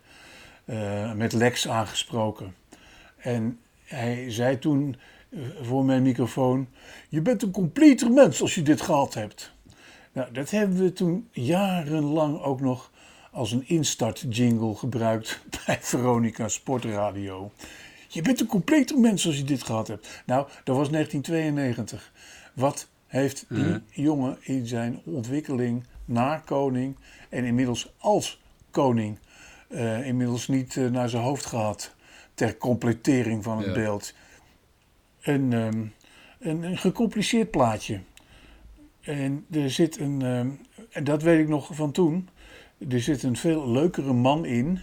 met 1.15 1.33
Lex 1.33 1.67
aangesproken. 1.67 2.55
En 3.17 3.59
hij 3.83 4.31
zei 4.31 4.59
toen 4.59 4.95
voor 5.61 5.85
mijn 5.85 6.03
microfoon: 6.03 6.67
Je 7.09 7.21
bent 7.21 7.41
een 7.41 7.51
completer 7.51 8.11
mens 8.11 8.41
als 8.41 8.55
je 8.55 8.61
dit 8.61 8.81
gehad 8.81 9.13
hebt. 9.13 9.53
Nou, 10.13 10.31
dat 10.31 10.49
hebben 10.49 10.77
we 10.77 10.93
toen 10.93 11.29
jarenlang 11.31 12.41
ook 12.41 12.61
nog 12.61 12.91
als 13.31 13.51
een 13.51 13.67
instart 13.67 14.25
jingle 14.29 14.75
gebruikt 14.75 15.41
bij 15.65 15.77
Veronica 15.81 16.47
Sportradio. 16.47 17.51
Je 18.13 18.21
bent 18.21 18.39
een 18.39 18.47
completer 18.47 18.99
mens 18.99 19.25
als 19.25 19.37
je 19.37 19.43
dit 19.43 19.63
gehad 19.63 19.87
hebt. 19.87 20.23
Nou, 20.25 20.47
dat 20.63 20.75
was 20.75 20.89
1992. 20.89 22.11
Wat 22.53 22.87
heeft 23.07 23.45
die 23.49 23.63
mm. 23.63 23.83
jongen 23.89 24.37
in 24.41 24.67
zijn 24.67 25.01
ontwikkeling 25.03 25.83
na 26.05 26.37
koning 26.37 26.95
en 27.29 27.43
inmiddels 27.43 27.93
als 27.97 28.41
koning 28.71 29.17
uh, 29.69 30.07
inmiddels 30.07 30.47
niet 30.47 30.75
uh, 30.75 30.91
naar 30.91 31.09
zijn 31.09 31.23
hoofd 31.23 31.45
gehad 31.45 31.95
ter 32.33 32.57
completering 32.57 33.43
van 33.43 33.57
het 33.57 33.65
ja. 33.65 33.73
beeld? 33.73 34.13
Een, 35.21 35.51
um, 35.51 35.93
een, 36.39 36.63
een, 36.63 36.77
gecompliceerd 36.77 37.51
plaatje. 37.51 37.99
En 39.01 39.45
er 39.51 39.69
zit 39.69 39.99
een, 39.99 40.21
um, 40.21 40.59
en 40.89 41.03
dat 41.03 41.21
weet 41.21 41.39
ik 41.39 41.47
nog 41.47 41.69
van 41.71 41.91
toen, 41.91 42.29
er 42.89 43.01
zit 43.01 43.23
een 43.23 43.37
veel 43.37 43.71
leukere 43.71 44.13
man 44.13 44.45
in 44.45 44.79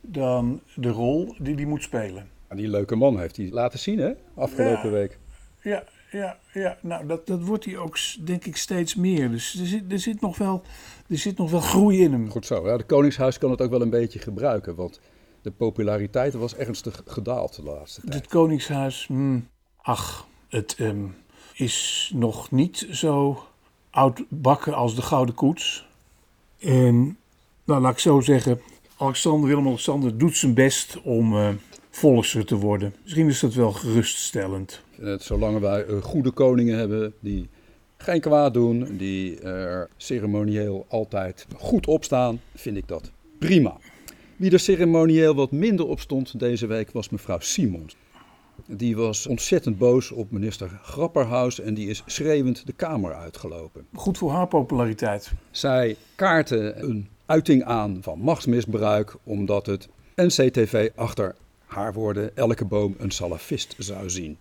dan 0.00 0.60
de 0.74 0.90
rol 0.90 1.34
die 1.38 1.54
hij 1.54 1.64
moet 1.64 1.82
spelen. 1.82 2.34
Die 2.56 2.68
leuke 2.68 2.96
man 2.96 3.18
heeft 3.18 3.36
hij 3.36 3.48
laten 3.50 3.78
zien, 3.78 3.98
hè? 3.98 4.12
Afgelopen 4.34 4.90
ja. 4.90 4.90
week. 4.90 5.18
Ja, 5.62 5.84
ja, 6.10 6.38
ja. 6.52 6.78
Nou, 6.82 7.06
dat, 7.06 7.26
dat 7.26 7.42
wordt 7.42 7.64
hij 7.64 7.76
ook, 7.76 7.98
denk 8.24 8.44
ik, 8.44 8.56
steeds 8.56 8.94
meer. 8.94 9.30
Dus 9.30 9.60
er 9.60 9.66
zit, 9.66 9.92
er 9.92 9.98
zit, 9.98 10.20
nog, 10.20 10.38
wel, 10.38 10.62
er 11.08 11.18
zit 11.18 11.38
nog 11.38 11.50
wel 11.50 11.60
groei 11.60 12.02
in 12.02 12.12
hem. 12.12 12.30
Goed 12.30 12.46
zo. 12.46 12.68
Ja, 12.68 12.76
de 12.76 12.84
Koningshuis 12.84 13.38
kan 13.38 13.50
het 13.50 13.60
ook 13.60 13.70
wel 13.70 13.80
een 13.82 13.90
beetje 13.90 14.18
gebruiken. 14.18 14.74
Want 14.74 15.00
de 15.42 15.50
populariteit 15.50 16.34
was 16.34 16.54
ernstig 16.54 17.02
gedaald 17.06 17.56
de 17.56 17.62
laatste 17.62 18.00
tijd. 18.00 18.14
Het 18.14 18.26
Koningshuis, 18.26 19.06
hmm, 19.06 19.48
ach, 19.76 20.26
het 20.48 20.74
ehm, 20.78 21.04
is 21.54 22.10
nog 22.14 22.50
niet 22.50 22.86
zo 22.90 23.44
oud 23.90 24.22
bakken 24.28 24.74
als 24.74 24.94
de 24.94 25.02
Gouden 25.02 25.34
Koets. 25.34 25.86
En, 26.58 27.18
nou, 27.64 27.80
laat 27.80 27.92
ik 27.92 27.98
zo 27.98 28.20
zeggen, 28.20 28.60
Alexander 28.96 29.48
Willem-Alexander 29.48 30.18
doet 30.18 30.36
zijn 30.36 30.54
best 30.54 31.00
om 31.02 31.34
uh, 31.34 31.48
volkser 31.96 32.44
te 32.44 32.56
worden. 32.56 32.94
Misschien 33.02 33.28
is 33.28 33.40
dat 33.40 33.54
wel 33.54 33.72
geruststellend. 33.72 34.82
Zolang 35.18 35.58
wij 35.58 35.86
uh, 35.86 36.02
goede 36.02 36.30
koningen 36.30 36.78
hebben 36.78 37.14
die 37.20 37.48
geen 37.96 38.20
kwaad 38.20 38.54
doen, 38.54 38.96
die 38.96 39.40
er 39.40 39.88
ceremonieel 39.96 40.86
altijd 40.88 41.46
goed 41.56 41.86
opstaan, 41.86 42.40
vind 42.54 42.76
ik 42.76 42.88
dat 42.88 43.10
prima. 43.38 43.76
Wie 44.36 44.50
er 44.50 44.60
ceremonieel 44.60 45.34
wat 45.34 45.50
minder 45.50 45.86
op 45.86 46.00
stond 46.00 46.38
deze 46.38 46.66
week 46.66 46.90
was 46.90 47.08
mevrouw 47.08 47.40
Simons. 47.40 47.96
Die 48.66 48.96
was 48.96 49.26
ontzettend 49.26 49.78
boos 49.78 50.10
op 50.10 50.30
minister 50.30 50.80
Grapperhaus 50.82 51.60
en 51.60 51.74
die 51.74 51.88
is 51.88 52.02
schreeuwend 52.06 52.66
de 52.66 52.72
Kamer 52.72 53.14
uitgelopen. 53.14 53.86
Goed 53.94 54.18
voor 54.18 54.30
haar 54.30 54.48
populariteit. 54.48 55.32
Zij 55.50 55.96
kaartte 56.14 56.74
een 56.76 57.08
uiting 57.26 57.64
aan 57.64 57.98
van 58.00 58.18
machtsmisbruik 58.18 59.16
omdat 59.24 59.66
het 59.66 59.88
NCTV 60.14 60.90
achter 60.94 61.34
elke 62.34 62.64
boom 62.64 62.94
een 62.98 63.10
salafist 63.10 63.74
zou 63.78 64.10
zien. 64.10 64.38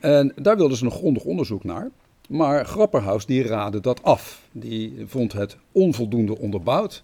En 0.00 0.32
daar 0.36 0.56
wilden 0.56 0.76
ze 0.76 0.84
een 0.84 0.90
grondig 0.90 1.24
onderzoek 1.24 1.64
naar. 1.64 1.90
Maar 2.28 2.64
Grapperhaus 2.64 3.26
die 3.26 3.42
raadde 3.42 3.80
dat 3.80 4.02
af. 4.02 4.42
Die 4.52 5.04
vond 5.06 5.32
het 5.32 5.56
onvoldoende 5.72 6.38
onderbouwd. 6.38 7.02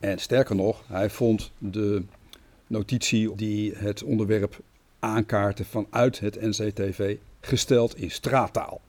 En 0.00 0.18
sterker 0.18 0.56
nog, 0.56 0.82
hij 0.86 1.10
vond 1.10 1.50
de 1.58 2.02
notitie 2.66 3.34
die 3.34 3.74
het 3.74 4.02
onderwerp 4.02 4.60
aankaarten 4.98 5.64
vanuit 5.64 6.18
het 6.18 6.40
NCTV 6.40 7.16
gesteld 7.40 7.96
in 7.96 8.10
straattaal. 8.10 8.80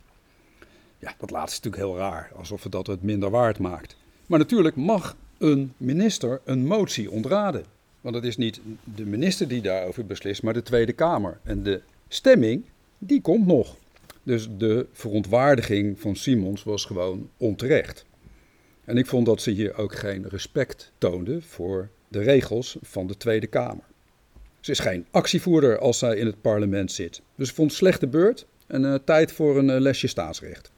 Ja, 1.00 1.14
dat 1.18 1.32
laatste 1.32 1.58
is 1.58 1.64
natuurlijk 1.64 1.92
heel 1.94 2.10
raar, 2.10 2.32
alsof 2.36 2.64
het 2.64 2.72
dat 2.72 2.88
het 2.88 3.04
minder 3.04 3.30
waard 3.30 3.60
maakt. 3.60 3.96
Maar 4.26 4.40
natuurlijk 4.40 4.76
mag 4.76 5.16
een 5.38 5.74
minister 5.78 6.42
een 6.46 6.66
motie 6.66 7.12
ontraden. 7.12 7.66
Want 8.01 8.15
het 8.15 8.24
is 8.24 8.38
niet 8.38 8.62
de 8.96 9.06
minister 9.06 9.48
die 9.48 9.62
daarover 9.62 10.06
beslist, 10.06 10.44
maar 10.44 10.53
de 10.53 10.63
Tweede 10.63 10.94
Kamer. 10.94 11.39
En 11.44 11.63
de 11.63 11.82
stemming, 12.08 12.63
die 12.98 13.22
komt 13.22 13.46
nog. 13.46 13.75
Dus 14.24 14.48
de 14.58 14.88
verontwaardiging 14.91 16.00
van 16.00 16.15
Simons 16.15 16.63
was 16.63 16.86
gewoon 16.86 17.29
onterecht. 17.38 18.06
En 18.86 18.98
ik 18.98 19.06
vond 19.06 19.25
dat 19.25 19.41
ze 19.41 19.51
hier 19.51 19.77
ook 19.77 19.96
geen 19.96 20.27
respect 20.27 20.91
toonde 20.98 21.41
voor 21.41 21.89
de 22.08 22.22
regels 22.22 22.77
van 22.82 23.08
de 23.08 23.18
Tweede 23.18 23.48
Kamer. 23.48 23.84
Ze 24.60 24.72
is 24.72 24.79
geen 24.79 25.06
actievoerder 25.12 25.77
als 25.77 25.98
zij 25.98 26.15
in 26.15 26.25
het 26.25 26.41
parlement 26.41 26.91
zit. 26.91 27.22
Dus 27.36 27.50
ik 27.50 27.56
vond 27.56 27.74
slechte 27.74 28.08
beurt 28.08 28.46
en 28.68 28.84
uh, 28.84 28.96
tijd 29.06 29.32
voor 29.32 29.58
een 29.58 29.70
uh, 29.70 29.79
lesje 29.79 30.08
staatsrecht. 30.08 30.72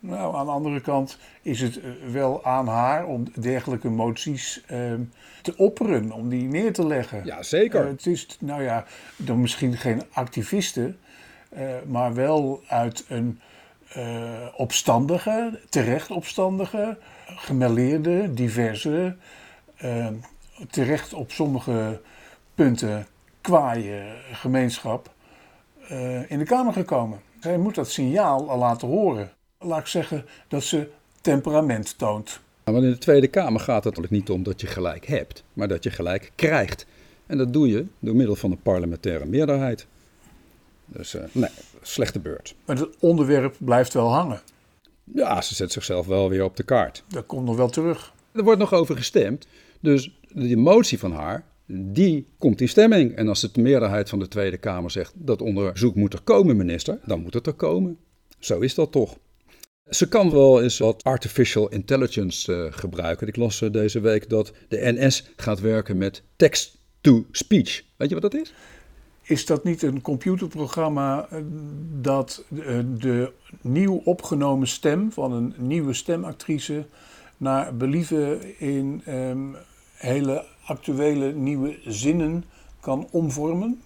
Nou, 0.00 0.36
aan 0.36 0.46
de 0.46 0.52
andere 0.52 0.80
kant 0.80 1.18
is 1.42 1.60
het 1.60 1.76
uh, 1.76 1.84
wel 2.12 2.44
aan 2.44 2.66
haar 2.66 3.06
om 3.06 3.24
dergelijke 3.40 3.88
moties 3.88 4.62
ehm, 4.66 5.00
te 5.42 5.56
opperen, 5.56 6.12
om 6.12 6.28
die 6.28 6.48
neer 6.48 6.72
te 6.72 6.86
leggen. 6.86 7.24
Ja, 7.24 7.42
zeker. 7.42 7.86
het 7.86 8.06
is, 8.06 8.36
nou 8.40 8.62
ja, 8.62 8.84
dan 9.16 9.40
misschien 9.40 9.76
geen 9.76 10.02
activisten, 10.12 10.98
maar 11.86 12.14
wel 12.14 12.62
uit 12.66 13.04
een 13.08 13.40
opstandige, 14.56 15.60
terecht 15.68 16.10
opstandige, 16.10 16.98
gemêleerde, 17.26 18.34
diverse, 18.34 19.16
ehm, 19.76 20.14
terecht 20.70 21.14
op 21.14 21.30
sommige 21.30 22.00
punten 22.54 23.06
kwaaie 23.40 24.02
gemeenschap 24.32 25.10
in 26.28 26.38
de 26.38 26.44
Kamer 26.44 26.72
gekomen. 26.72 27.20
Zij 27.40 27.58
moet 27.58 27.74
dat 27.74 27.90
signaal 27.90 28.50
al 28.50 28.58
laten 28.58 28.88
horen. 28.88 29.30
Laat 29.64 29.78
ik 29.80 29.86
zeggen 29.86 30.24
dat 30.48 30.62
ze 30.62 30.88
temperament 31.20 31.98
toont. 31.98 32.40
Want 32.64 32.84
in 32.84 32.90
de 32.90 32.98
Tweede 32.98 33.28
Kamer 33.28 33.60
gaat 33.60 33.84
het 33.84 33.96
natuurlijk 33.96 34.12
niet 34.12 34.30
om 34.30 34.42
dat 34.42 34.60
je 34.60 34.66
gelijk 34.66 35.06
hebt, 35.06 35.44
maar 35.52 35.68
dat 35.68 35.84
je 35.84 35.90
gelijk 35.90 36.32
krijgt. 36.34 36.86
En 37.26 37.38
dat 37.38 37.52
doe 37.52 37.68
je 37.68 37.86
door 37.98 38.16
middel 38.16 38.36
van 38.36 38.50
een 38.50 38.62
parlementaire 38.62 39.26
meerderheid. 39.26 39.86
Dus 40.86 41.14
uh, 41.14 41.22
nee, 41.32 41.50
slechte 41.82 42.18
beurt. 42.18 42.54
Maar 42.64 42.76
het 42.76 42.96
onderwerp 42.98 43.56
blijft 43.58 43.94
wel 43.94 44.12
hangen. 44.12 44.40
Ja, 45.04 45.40
ze 45.40 45.54
zet 45.54 45.72
zichzelf 45.72 46.06
wel 46.06 46.28
weer 46.28 46.44
op 46.44 46.56
de 46.56 46.62
kaart. 46.62 47.04
Dat 47.08 47.26
komt 47.26 47.44
nog 47.44 47.56
wel 47.56 47.70
terug. 47.70 48.12
Er 48.32 48.44
wordt 48.44 48.60
nog 48.60 48.72
over 48.72 48.96
gestemd. 48.96 49.46
Dus 49.80 50.18
de 50.28 50.56
motie 50.56 50.98
van 50.98 51.12
haar, 51.12 51.44
die 51.66 52.26
komt 52.38 52.60
in 52.60 52.68
stemming. 52.68 53.16
En 53.16 53.28
als 53.28 53.40
de 53.40 53.60
meerderheid 53.60 54.08
van 54.08 54.18
de 54.18 54.28
Tweede 54.28 54.58
Kamer 54.58 54.90
zegt 54.90 55.12
dat 55.14 55.42
onderzoek 55.42 55.94
moet 55.94 56.12
er 56.12 56.22
komen, 56.22 56.56
minister, 56.56 56.98
dan 57.04 57.20
moet 57.20 57.34
het 57.34 57.46
er 57.46 57.52
komen. 57.52 57.98
Zo 58.38 58.58
is 58.58 58.74
dat 58.74 58.92
toch. 58.92 59.16
Ze 59.90 60.08
kan 60.08 60.30
wel 60.30 60.62
eens 60.62 60.78
wat 60.78 61.04
artificial 61.04 61.68
intelligence 61.68 62.52
uh, 62.52 62.66
gebruiken. 62.70 63.26
Ik 63.26 63.36
las 63.36 63.60
uh, 63.60 63.72
deze 63.72 64.00
week 64.00 64.28
dat 64.28 64.52
de 64.68 64.92
NS 64.92 65.30
gaat 65.36 65.60
werken 65.60 65.96
met 65.96 66.22
text-to-speech. 66.36 67.82
Weet 67.96 68.08
je 68.08 68.20
wat 68.20 68.32
dat 68.32 68.40
is? 68.40 68.52
Is 69.22 69.46
dat 69.46 69.64
niet 69.64 69.82
een 69.82 70.00
computerprogramma 70.00 71.26
eh, 71.30 71.38
dat 72.00 72.44
de 72.98 73.32
nieuw 73.60 74.00
opgenomen 74.04 74.68
stem 74.68 75.12
van 75.12 75.32
een 75.32 75.54
nieuwe 75.56 75.92
stemactrice 75.92 76.86
naar 77.36 77.76
believen 77.76 78.58
in 78.60 79.02
um, 79.08 79.56
hele 79.94 80.44
actuele 80.64 81.32
nieuwe 81.32 81.78
zinnen 81.84 82.44
kan 82.80 83.08
omvormen? 83.10 83.82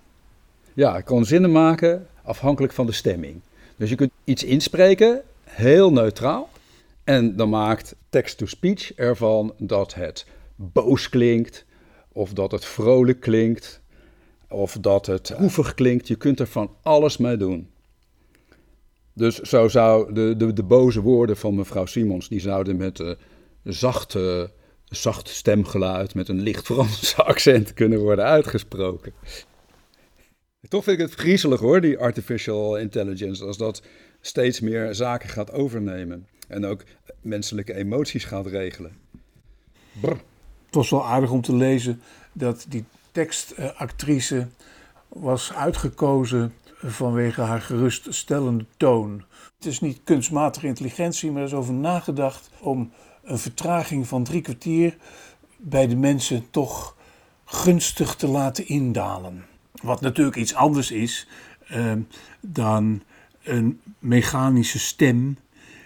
Ja, 0.74 0.96
ik 0.96 1.04
kan 1.04 1.24
zinnen 1.24 1.52
maken 1.52 2.06
afhankelijk 2.22 2.72
van 2.72 2.86
de 2.86 2.92
stemming. 2.92 3.40
Dus 3.76 3.90
je 3.90 3.96
kunt 3.96 4.10
iets 4.24 4.44
inspreken, 4.44 5.22
heel 5.52 5.92
neutraal. 5.92 6.48
En 7.04 7.36
dan 7.36 7.48
maakt 7.48 7.96
text-to-speech 8.08 8.92
ervan 8.94 9.54
dat 9.58 9.94
het 9.94 10.26
boos 10.56 11.08
klinkt, 11.08 11.64
of 12.12 12.32
dat 12.32 12.52
het 12.52 12.64
vrolijk 12.64 13.20
klinkt, 13.20 13.80
of 14.48 14.76
dat 14.80 15.06
het 15.06 15.28
hoevig 15.28 15.74
klinkt. 15.74 16.08
Je 16.08 16.16
kunt 16.16 16.40
er 16.40 16.46
van 16.46 16.76
alles 16.82 17.16
mee 17.16 17.36
doen. 17.36 17.70
Dus 19.12 19.38
zo 19.38 19.68
zou 19.68 20.12
de, 20.12 20.34
de, 20.36 20.52
de 20.52 20.62
boze 20.62 21.00
woorden 21.00 21.36
van 21.36 21.54
mevrouw 21.54 21.86
Simons, 21.86 22.28
die 22.28 22.40
zouden 22.40 22.76
met 22.76 22.98
uh, 22.98 23.12
zachte 23.62 24.50
zacht 24.84 25.28
stemgeluid 25.28 26.14
met 26.14 26.28
een 26.28 26.40
licht 26.40 26.64
Franse 26.64 27.22
accent 27.32 27.74
kunnen 27.74 27.98
worden 27.98 28.24
uitgesproken. 28.24 29.12
Toch 30.68 30.84
vind 30.84 31.00
ik 31.00 31.06
het 31.06 31.14
griezelig 31.14 31.60
hoor, 31.60 31.80
die 31.80 31.98
artificial 31.98 32.78
intelligence, 32.78 33.44
als 33.44 33.56
dat 33.56 33.82
steeds 34.22 34.60
meer 34.60 34.94
zaken 34.94 35.28
gaat 35.28 35.52
overnemen 35.52 36.26
en 36.48 36.64
ook 36.64 36.84
menselijke 37.20 37.74
emoties 37.74 38.24
gaat 38.24 38.46
regelen. 38.46 38.96
Brr. 40.00 40.16
Het 40.66 40.74
was 40.74 40.90
wel 40.90 41.06
aardig 41.06 41.30
om 41.30 41.40
te 41.40 41.54
lezen 41.54 42.00
dat 42.32 42.66
die 42.68 42.84
tekstactrice 43.12 44.46
was 45.08 45.52
uitgekozen 45.52 46.54
vanwege 46.76 47.40
haar 47.40 47.60
geruststellende 47.60 48.64
toon. 48.76 49.24
Het 49.56 49.66
is 49.66 49.80
niet 49.80 50.00
kunstmatige 50.04 50.66
intelligentie, 50.66 51.30
maar 51.30 51.42
er 51.42 51.48
is 51.48 51.54
over 51.54 51.74
nagedacht 51.74 52.50
om 52.60 52.92
een 53.22 53.38
vertraging 53.38 54.08
van 54.08 54.24
drie 54.24 54.40
kwartier 54.40 54.96
bij 55.56 55.86
de 55.86 55.96
mensen 55.96 56.50
toch 56.50 56.96
gunstig 57.44 58.14
te 58.14 58.28
laten 58.28 58.68
indalen. 58.68 59.44
Wat 59.82 60.00
natuurlijk 60.00 60.36
iets 60.36 60.54
anders 60.54 60.90
is 60.90 61.28
uh, 61.70 61.92
dan 62.40 63.02
een 63.44 63.80
mechanische 63.98 64.78
stem 64.78 65.36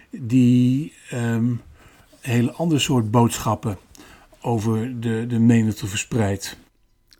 die 0.09 0.93
een 1.09 1.59
hele 2.19 2.51
andere 2.51 2.79
soort 2.79 3.11
boodschappen 3.11 3.77
over 4.41 4.99
de, 4.99 5.25
de 5.27 5.39
menigte 5.39 5.87
verspreidt. 5.87 6.57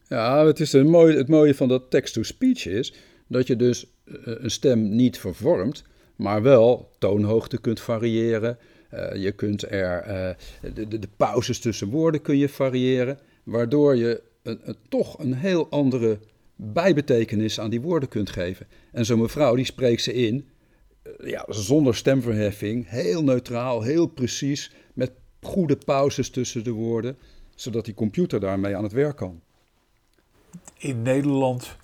Ja, 0.08 0.46
het, 0.46 0.60
is 0.60 0.72
het 0.72 1.28
mooie 1.28 1.56
van 1.56 1.68
dat 1.68 1.90
text-to-speech 1.90 2.66
is 2.66 2.94
dat 3.28 3.48
je 3.48 3.56
dus 3.56 3.86
eh, 4.06 4.16
een 4.24 4.52
stem 4.52 4.96
niet 4.96 5.20
vervormt, 5.20 5.84
maar 6.16 6.42
wel 6.42 6.92
toonhoogte 6.98 7.62
kunt 7.62 7.80
variëren, 7.80 8.58
uh, 8.94 9.16
je 9.16 9.32
kunt 9.32 9.72
er 9.72 10.08
uh, 10.08 10.74
de, 10.74 10.88
de, 10.88 11.00
de, 11.00 11.08
pauzes 11.18 11.60
tussen 11.60 11.90
woorden 11.90 12.22
kun 12.22 12.38
je 12.38 12.50
variëren, 12.50 13.20
waardoor 13.44 13.96
je 13.96 14.22
een, 14.44 14.60
een, 14.64 14.76
toch 14.90 15.20
een 15.20 15.34
heel 15.34 15.70
andere 15.70 16.20
bijbetekenis 16.58 17.60
aan 17.60 17.70
die 17.70 17.82
woorden 17.82 18.10
kunt 18.10 18.30
geven. 18.30 18.68
En 18.92 19.06
zo'n 19.06 19.20
mevrouw 19.20 19.56
die 19.56 19.66
spreekt 19.66 20.02
ze 20.02 20.14
in, 20.14 20.48
uh, 21.04 21.30
ja, 21.30 21.46
zonder 21.48 21.96
stemverheffing, 21.96 22.90
heel 22.90 23.24
neutraal, 23.24 23.82
heel 23.82 24.08
precies, 24.08 24.72
met 24.94 25.12
goede 25.42 25.78
pauzes 25.86 26.30
tussen 26.30 26.64
de 26.64 26.72
woorden, 26.72 27.18
zodat 27.56 27.86
die 27.86 27.94
computer 27.94 28.40
daarmee 28.40 28.76
aan 28.76 28.84
het 28.84 28.92
werk 28.92 29.16
kan. 29.16 29.42
In 30.78 31.02
Nederland 31.02 31.76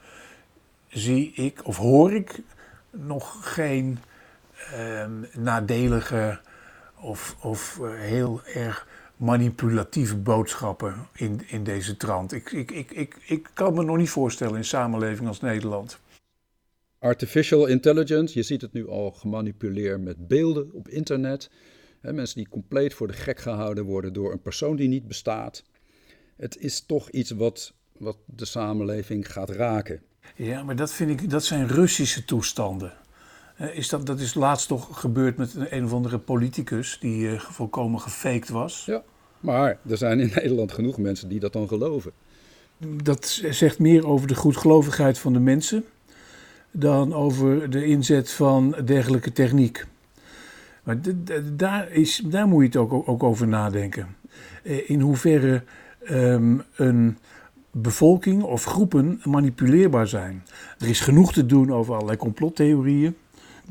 zie 0.89 1.31
ik 1.33 1.67
of 1.67 1.77
hoor 1.77 2.13
ik 2.13 2.39
nog 2.91 3.53
geen 3.53 3.99
ehm, 4.71 5.11
nadelige 5.33 6.39
of, 6.99 7.35
of 7.41 7.79
eh, 7.81 7.99
heel 7.99 8.41
erg 8.53 8.87
manipulatieve 9.17 10.17
boodschappen 10.17 11.07
in, 11.13 11.41
in 11.47 11.63
deze 11.63 11.97
trant. 11.97 12.31
Ik, 12.31 12.51
ik, 12.51 12.71
ik, 12.71 12.91
ik, 12.91 13.15
ik 13.25 13.49
kan 13.53 13.73
me 13.73 13.83
nog 13.83 13.97
niet 13.97 14.09
voorstellen 14.09 14.53
in 14.53 14.59
een 14.59 14.65
samenleving 14.65 15.27
als 15.27 15.39
Nederland. 15.39 15.99
Artificial 16.99 17.65
intelligence, 17.65 18.37
je 18.37 18.43
ziet 18.43 18.61
het 18.61 18.73
nu 18.73 18.87
al 18.87 19.11
gemanipuleerd 19.11 20.01
met 20.01 20.27
beelden 20.27 20.71
op 20.73 20.87
internet. 20.87 21.49
mensen 22.01 22.37
die 22.37 22.49
compleet 22.49 22.93
voor 22.93 23.07
de 23.07 23.13
gek 23.13 23.39
gehouden 23.39 23.85
worden 23.85 24.13
door 24.13 24.31
een 24.31 24.41
persoon 24.41 24.75
die 24.75 24.87
niet 24.87 25.07
bestaat. 25.07 25.63
Het 26.37 26.57
is 26.57 26.85
toch 26.85 27.09
iets 27.09 27.31
wat, 27.31 27.73
wat 27.97 28.17
de 28.25 28.45
samenleving 28.45 29.31
gaat 29.31 29.49
raken. 29.49 30.01
Ja, 30.35 30.63
maar 30.63 30.75
dat, 30.75 30.93
vind 30.93 31.21
ik, 31.21 31.29
dat 31.29 31.43
zijn 31.43 31.67
Russische 31.67 32.25
toestanden. 32.25 32.93
Is 33.73 33.89
dat, 33.89 34.05
dat 34.05 34.19
is 34.19 34.33
laatst 34.33 34.67
toch 34.67 34.99
gebeurd 34.99 35.37
met 35.37 35.53
een, 35.53 35.75
een 35.75 35.83
of 35.83 35.93
andere 35.93 36.17
politicus 36.17 36.97
die 36.99 37.21
uh, 37.21 37.39
volkomen 37.39 38.01
gefaked 38.01 38.49
was. 38.49 38.85
Ja, 38.85 39.03
maar 39.39 39.77
er 39.89 39.97
zijn 39.97 40.19
in 40.19 40.31
Nederland 40.35 40.71
genoeg 40.71 40.97
mensen 40.97 41.29
die 41.29 41.39
dat 41.39 41.53
dan 41.53 41.67
geloven. 41.67 42.11
Dat 43.03 43.41
zegt 43.49 43.79
meer 43.79 44.07
over 44.07 44.27
de 44.27 44.35
goedgelovigheid 44.35 45.19
van 45.19 45.33
de 45.33 45.39
mensen 45.39 45.85
dan 46.71 47.13
over 47.13 47.69
de 47.69 47.85
inzet 47.85 48.31
van 48.31 48.75
dergelijke 48.85 49.31
techniek. 49.31 49.85
Maar 50.83 50.97
daar, 51.53 51.91
is, 51.91 52.21
daar 52.25 52.47
moet 52.47 52.61
je 52.61 52.67
het 52.67 52.91
ook, 52.91 53.09
ook 53.09 53.23
over 53.23 53.47
nadenken. 53.47 54.15
Eh, 54.63 54.89
in 54.89 54.99
hoeverre 54.99 55.63
um, 56.09 56.63
een 56.75 57.17
bevolking 57.71 58.43
of 58.43 58.63
groepen 58.63 59.21
manipuleerbaar 59.23 60.07
zijn. 60.07 60.43
Er 60.79 60.89
is 60.89 60.99
genoeg 60.99 61.33
te 61.33 61.45
doen 61.45 61.73
over 61.73 61.93
allerlei 61.93 62.17
complottheorieën. 62.17 63.15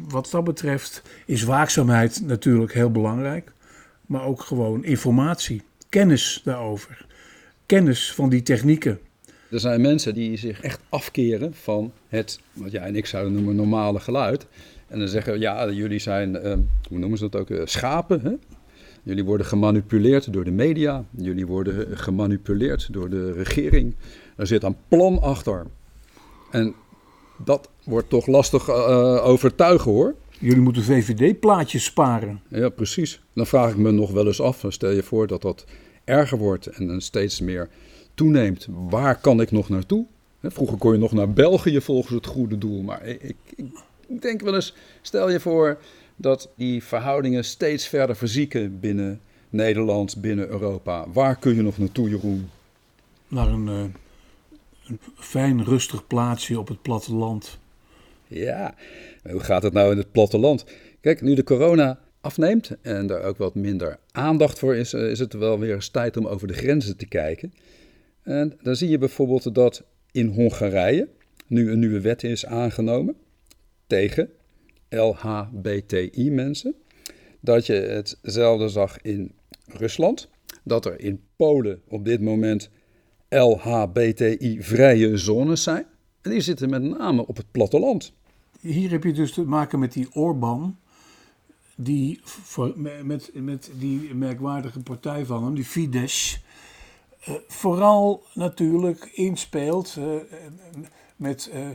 Wat 0.08 0.28
dat 0.30 0.44
betreft 0.44 1.02
is 1.26 1.42
waakzaamheid 1.42 2.22
natuurlijk 2.24 2.72
heel 2.72 2.90
belangrijk, 2.90 3.52
maar 4.06 4.24
ook 4.24 4.40
gewoon 4.40 4.84
informatie, 4.84 5.62
kennis 5.88 6.40
daarover, 6.44 7.06
kennis 7.66 8.12
van 8.14 8.28
die 8.28 8.42
technieken. 8.42 8.98
Er 9.50 9.60
zijn 9.60 9.80
mensen 9.80 10.14
die 10.14 10.36
zich 10.36 10.60
echt 10.60 10.80
afkeren 10.88 11.54
van 11.54 11.92
het, 12.08 12.40
wat 12.52 12.70
jij 12.70 12.82
en 12.82 12.96
ik 12.96 13.06
zouden 13.06 13.32
noemen, 13.32 13.56
normale 13.56 14.00
geluid. 14.00 14.46
En 14.88 14.98
dan 14.98 15.08
zeggen, 15.08 15.40
ja, 15.40 15.70
jullie 15.70 15.98
zijn, 15.98 16.34
uh, 16.34 16.52
hoe 16.88 16.98
noemen 16.98 17.18
ze 17.18 17.28
dat 17.28 17.40
ook, 17.40 17.50
uh, 17.50 17.60
schapen. 17.64 18.20
Hè? 18.20 18.32
Jullie 19.02 19.24
worden 19.24 19.46
gemanipuleerd 19.46 20.32
door 20.32 20.44
de 20.44 20.50
media. 20.50 21.04
Jullie 21.10 21.46
worden 21.46 21.98
gemanipuleerd 21.98 22.92
door 22.92 23.10
de 23.10 23.32
regering. 23.32 23.94
Er 24.36 24.46
zit 24.46 24.62
een 24.62 24.76
plan 24.88 25.22
achter. 25.22 25.66
En 26.50 26.74
dat 27.44 27.68
wordt 27.84 28.08
toch 28.08 28.26
lastig 28.26 28.68
uh, 28.68 29.26
overtuigen 29.26 29.90
hoor. 29.90 30.14
Jullie 30.38 30.60
moeten 30.60 30.82
VVD-plaatjes 30.82 31.84
sparen. 31.84 32.40
Ja, 32.48 32.68
precies. 32.68 33.20
Dan 33.34 33.46
vraag 33.46 33.70
ik 33.70 33.76
me 33.76 33.90
nog 33.90 34.10
wel 34.10 34.26
eens 34.26 34.40
af. 34.40 34.64
Stel 34.68 34.90
je 34.90 35.02
voor 35.02 35.26
dat 35.26 35.42
dat 35.42 35.64
erger 36.04 36.38
wordt 36.38 36.66
en 36.66 37.00
steeds 37.00 37.40
meer 37.40 37.68
toeneemt. 38.14 38.68
Waar 38.88 39.20
kan 39.20 39.40
ik 39.40 39.50
nog 39.50 39.68
naartoe? 39.68 40.06
Vroeger 40.42 40.78
kon 40.78 40.92
je 40.92 40.98
nog 40.98 41.12
naar 41.12 41.32
België 41.32 41.80
volgens 41.80 42.14
het 42.14 42.26
goede 42.26 42.58
doel. 42.58 42.82
Maar 42.82 43.06
ik, 43.06 43.22
ik, 43.22 43.36
ik 44.06 44.22
denk 44.22 44.40
wel 44.40 44.54
eens, 44.54 44.74
stel 45.02 45.30
je 45.30 45.40
voor 45.40 45.78
dat 46.16 46.48
die 46.56 46.82
verhoudingen 46.82 47.44
steeds 47.44 47.86
verder 47.86 48.16
verzieken 48.16 48.80
binnen 48.80 49.20
Nederland, 49.50 50.20
binnen 50.20 50.48
Europa. 50.48 51.06
Waar 51.12 51.36
kun 51.36 51.54
je 51.54 51.62
nog 51.62 51.78
naartoe, 51.78 52.08
Jeroen? 52.08 52.50
Naar 53.28 53.48
een, 53.48 53.66
uh, 53.66 53.78
een 53.78 53.94
fijn, 55.14 55.64
rustig 55.64 56.06
plaatsje 56.06 56.58
op 56.58 56.68
het 56.68 56.82
platteland. 56.82 57.58
Ja, 58.26 58.74
hoe 59.30 59.40
gaat 59.40 59.62
het 59.62 59.72
nou 59.72 59.92
in 59.92 59.98
het 59.98 60.12
platteland? 60.12 60.64
Kijk, 61.00 61.22
nu 61.22 61.34
de 61.34 61.44
corona 61.44 61.98
afneemt 62.20 62.70
en 62.82 63.10
er 63.10 63.22
ook 63.22 63.36
wat 63.36 63.54
minder 63.54 63.98
aandacht 64.12 64.58
voor 64.58 64.76
is, 64.76 64.92
eh, 64.92 65.10
is 65.10 65.18
het 65.18 65.32
wel 65.32 65.58
weer 65.58 65.74
eens 65.74 65.88
tijd 65.88 66.16
om 66.16 66.26
over 66.26 66.46
de 66.46 66.54
grenzen 66.54 66.96
te 66.96 67.06
kijken. 67.06 67.52
En 68.22 68.58
dan 68.62 68.76
zie 68.76 68.88
je 68.88 68.98
bijvoorbeeld 68.98 69.54
dat 69.54 69.82
in 70.12 70.26
Hongarije 70.26 71.08
nu 71.46 71.70
een 71.70 71.78
nieuwe 71.78 72.00
wet 72.00 72.22
is 72.22 72.46
aangenomen 72.46 73.16
tegen 73.86 74.30
LHBTI-mensen. 74.88 76.74
Dat 77.40 77.66
je 77.66 77.72
hetzelfde 77.72 78.68
zag 78.68 79.00
in 79.00 79.32
Rusland. 79.66 80.28
Dat 80.64 80.86
er 80.86 81.00
in 81.00 81.20
Polen 81.36 81.80
op 81.88 82.04
dit 82.04 82.20
moment 82.20 82.70
LHBTI-vrije 83.32 85.16
zones 85.16 85.62
zijn. 85.62 85.86
En 86.20 86.30
die 86.30 86.40
zitten 86.40 86.70
met 86.70 86.82
name 86.82 87.26
op 87.26 87.36
het 87.36 87.50
platteland. 87.50 88.12
Hier 88.60 88.90
heb 88.90 89.04
je 89.04 89.12
dus 89.12 89.32
te 89.32 89.42
maken 89.42 89.78
met 89.78 89.92
die 89.92 90.08
Orbán, 90.12 90.78
die 91.76 92.20
met, 93.02 93.30
met 93.34 93.70
die 93.78 94.14
merkwaardige 94.14 94.80
partij 94.80 95.26
van 95.26 95.44
hem, 95.44 95.54
die 95.54 95.64
Fidesz, 95.64 96.38
eh, 97.20 97.34
vooral 97.48 98.22
natuurlijk 98.34 99.10
inspeelt 99.12 99.96
uh, 99.98 100.04
met 101.16 101.50
uh, 101.54 101.68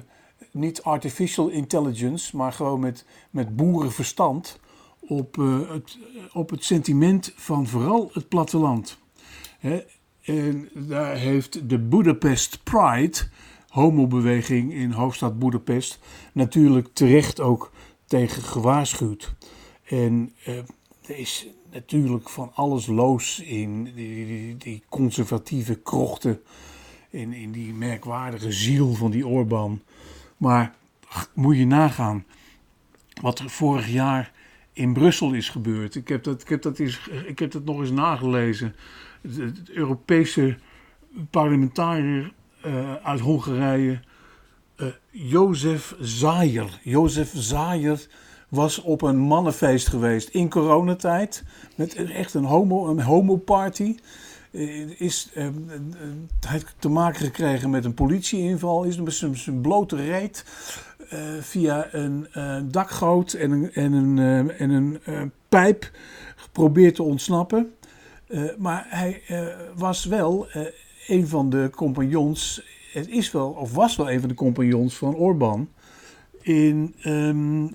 niet 0.52 0.82
artificial 0.82 1.48
intelligence, 1.48 2.36
maar 2.36 2.54
gewoon 2.54 2.80
met, 2.80 3.06
met 3.30 3.56
boerenverstand 3.56 4.60
op, 5.00 5.36
het, 5.70 5.98
op 6.34 6.50
het 6.50 6.63
sentiment 6.63 7.34
van 7.36 7.67
vooral 7.67 8.10
het 8.13 8.28
platteland. 8.28 8.98
En 10.28 10.70
daar 10.74 11.16
heeft 11.16 11.70
de 11.70 11.80
Budapest 11.80 12.63
Pride, 12.63 13.18
homobeweging 13.68 14.74
in 14.74 14.92
hoofdstad 14.92 15.40
Budapest, 15.40 16.00
natuurlijk 16.32 16.88
terecht 16.94 17.40
ook 17.40 17.72
tegen 18.06 18.44
gewaarschuwd. 18.44 19.36
En 19.84 20.34
er 21.02 21.18
is 21.18 21.48
natuurlijk 21.72 22.30
van 22.30 22.52
alles 22.54 22.86
los 22.86 23.40
in 23.40 23.84
die, 23.84 24.26
die, 24.26 24.58
die 24.58 24.84
conservatieve 24.90 25.76
krochten. 25.76 26.42
In, 27.10 27.34
in 27.34 27.52
die 27.52 27.74
merkwaardige 27.74 28.52
ziel 28.52 28.94
van 28.94 29.12
die 29.12 29.28
Orbán. 29.28 29.84
Maar 30.38 30.76
moet 31.34 31.58
je 31.58 31.66
nagaan 31.66 32.26
wat 33.22 33.40
er 33.40 33.50
vorig 33.50 33.90
jaar 33.90 34.32
in 34.78 34.94
Brussel 34.94 35.34
is 35.34 35.50
gebeurd. 35.50 35.96
Ik 35.96 36.08
heb 36.08 36.24
dat, 36.24 36.42
ik 36.42 36.50
heb 36.50 36.62
dat, 36.62 36.80
eens, 36.80 37.10
ik 37.28 37.40
heb 37.40 37.52
dat 37.52 37.66
nog 37.66 37.80
eens 37.80 37.92
nagelezen. 37.92 38.76
Het, 39.22 39.70
Europese 39.70 40.58
parlementariër 41.30 42.34
uh, 42.66 42.94
uit 42.96 43.20
Hongarije, 43.20 44.00
uh, 44.78 44.88
Jozef 45.12 45.96
Zayer. 46.00 46.80
Jozef 46.84 47.32
Zayer 47.36 48.08
was 48.50 48.82
op 48.82 49.02
een 49.02 49.18
mannenfeest 49.18 49.88
geweest 49.88 50.30
in 50.30 50.50
coronatijd. 50.50 51.44
Met 51.76 51.96
echt 51.96 52.34
een 52.34 52.46
homo, 52.46 52.88
een 52.88 53.02
homoparty. 53.02 53.98
Uh, 54.52 55.02
is 55.02 55.32
hij 56.40 56.62
te 56.80 56.90
maken 56.90 57.26
gekregen 57.26 57.70
met 57.70 57.86
een 57.86 57.94
politieinval. 57.94 58.84
Is 58.84 59.02
met 59.02 59.13
zijn 59.13 59.62
blote 59.62 59.96
reet 59.96 60.46
via 61.39 61.88
een 61.91 62.28
dakgoot 62.72 63.34
en 63.34 63.52
een, 63.52 63.74
en 63.74 63.93
een, 63.93 64.52
en 64.52 64.70
een 64.70 65.32
pijp 65.50 65.91
geprobeerd 66.36 66.96
te 66.96 67.04
ontsnappen. 67.04 67.74
maar 68.58 68.86
hij 68.89 69.22
was 69.76 70.06
wel 70.06 70.48
een 71.08 71.28
van 71.28 71.50
de 71.50 71.70
compagnons. 71.76 72.62
Het 72.93 73.08
is 73.08 73.32
wel, 73.32 73.50
of 73.50 73.74
was 73.74 73.96
wel 73.96 74.12
een 74.12 74.20
van 74.20 74.30
de 74.30 74.36
compagnons 74.36 74.96
van 74.96 75.15
Orbán. 75.15 75.70
In. 76.41 76.96
Um, 77.06 77.72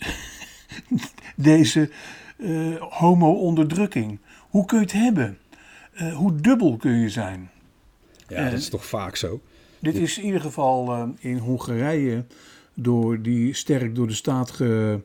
deze 1.36 1.90
uh, 2.36 2.76
homo-onderdrukking. 2.80 4.18
Hoe 4.48 4.64
kun 4.64 4.78
je 4.78 4.84
het 4.84 4.92
hebben? 4.92 5.38
Uh, 5.94 6.16
hoe 6.16 6.34
dubbel 6.34 6.76
kun 6.76 6.92
je 6.92 7.08
zijn? 7.08 7.50
Ja, 8.28 8.44
dat 8.44 8.58
is 8.58 8.68
toch 8.68 8.86
vaak 8.86 9.16
zo? 9.16 9.40
Dit 9.78 9.94
is 9.94 10.18
in 10.18 10.24
ieder 10.24 10.40
geval 10.40 11.08
in 11.18 11.38
Hongarije 11.38 12.24
door 12.74 13.22
die 13.22 13.54
sterk 13.54 13.94
door 13.94 14.06
de 14.06 14.14
staat 14.14 14.50
ge, 14.50 15.00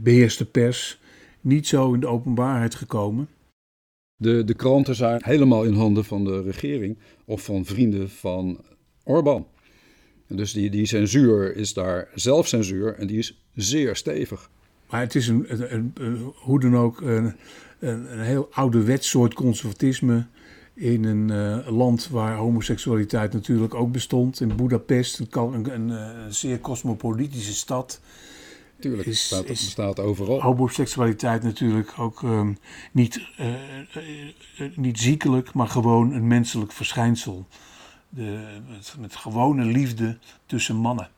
beheerste 0.00 0.50
pers 0.50 1.00
niet 1.40 1.66
zo 1.66 1.92
in 1.92 2.00
de 2.00 2.06
openbaarheid 2.06 2.74
gekomen. 2.74 3.28
De, 4.16 4.44
de 4.44 4.54
kranten 4.54 4.94
zijn 4.94 5.20
helemaal 5.24 5.64
in 5.64 5.74
handen 5.74 6.04
van 6.04 6.24
de 6.24 6.42
regering 6.42 6.98
of 7.24 7.44
van 7.44 7.64
vrienden 7.64 8.10
van 8.10 8.60
Orbán. 9.04 9.46
Dus 10.26 10.52
die, 10.52 10.70
die 10.70 10.86
censuur 10.86 11.56
is 11.56 11.72
daar 11.72 12.08
zelfcensuur 12.14 12.94
en 12.94 13.06
die 13.06 13.18
is 13.18 13.42
zeer 13.54 13.96
stevig. 13.96 14.50
Maar 14.90 15.00
het 15.00 15.14
is 15.14 15.28
een, 15.28 15.72
een, 15.74 15.92
een, 15.94 16.32
hoe 16.34 16.60
dan 16.60 16.76
ook 16.76 17.00
een, 17.00 17.34
een, 17.78 18.20
heel 18.20 18.48
ouderwets 18.52 19.08
soort 19.08 19.34
conservatisme 19.34 20.26
in 20.78 21.04
een 21.04 21.28
uh, 21.28 21.76
land 21.76 22.08
waar 22.08 22.36
homoseksualiteit 22.36 23.32
natuurlijk 23.32 23.74
ook 23.74 23.92
bestond. 23.92 24.40
In 24.40 24.56
Budapest, 24.56 25.18
een, 25.18 25.28
een, 25.74 25.88
een 25.88 26.34
zeer 26.34 26.60
cosmopolitische 26.60 27.54
stad. 27.54 28.00
Tuurlijk, 28.80 29.08
is, 29.08 29.24
staat, 29.24 29.44
is 29.44 29.64
bestaat 29.64 30.00
overal. 30.00 30.42
Homoseksualiteit 30.42 31.42
natuurlijk 31.42 31.94
ook 31.98 32.22
um, 32.22 32.58
niet, 32.92 33.20
uh, 33.40 33.46
uh, 34.58 34.76
niet 34.76 34.98
ziekelijk, 34.98 35.52
maar 35.52 35.68
gewoon 35.68 36.12
een 36.12 36.26
menselijk 36.26 36.72
verschijnsel. 36.72 37.46
De, 38.08 38.38
met, 38.68 38.94
met 38.98 39.16
gewone 39.16 39.64
liefde 39.64 40.18
tussen 40.46 40.76
mannen. 40.76 41.08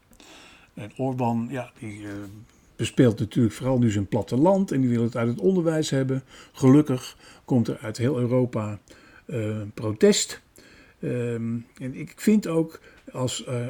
En 0.74 0.92
Orbán, 0.96 1.48
ja, 1.50 1.72
die 1.78 2.06
bespeelt 2.76 3.18
natuurlijk 3.18 3.54
vooral 3.54 3.78
nu 3.78 3.90
zijn 3.90 4.06
platteland 4.06 4.72
en 4.72 4.80
die 4.80 4.90
wil 4.90 5.02
het 5.02 5.16
uit 5.16 5.28
het 5.28 5.40
onderwijs 5.40 5.90
hebben. 5.90 6.22
Gelukkig 6.52 7.16
komt 7.44 7.68
er 7.68 7.78
uit 7.78 7.96
heel 7.96 8.18
Europa 8.18 8.78
protest. 9.74 10.40
Um, 11.02 11.66
en 11.78 11.94
ik 11.94 12.12
vind 12.16 12.46
ook 12.46 12.80
als 13.12 13.46
uh, 13.48 13.66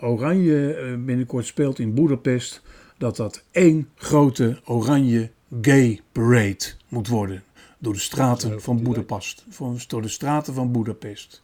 Oranje 0.00 0.98
binnenkort 1.04 1.46
speelt 1.46 1.78
in 1.78 1.94
Boedapest, 1.94 2.62
dat 2.98 3.16
dat 3.16 3.44
één 3.50 3.88
grote 3.94 4.60
oranje 4.64 5.30
gay 5.60 6.00
parade 6.12 6.64
moet 6.88 7.08
worden. 7.08 7.42
Door 7.78 7.92
de 7.92 7.98
straten 7.98 8.60
van 8.60 8.82
Boedapest. 8.82 9.44
Door 9.86 10.02
de 10.02 10.08
straten 10.08 10.54
van 10.54 10.72
Boedapest. 10.72 11.42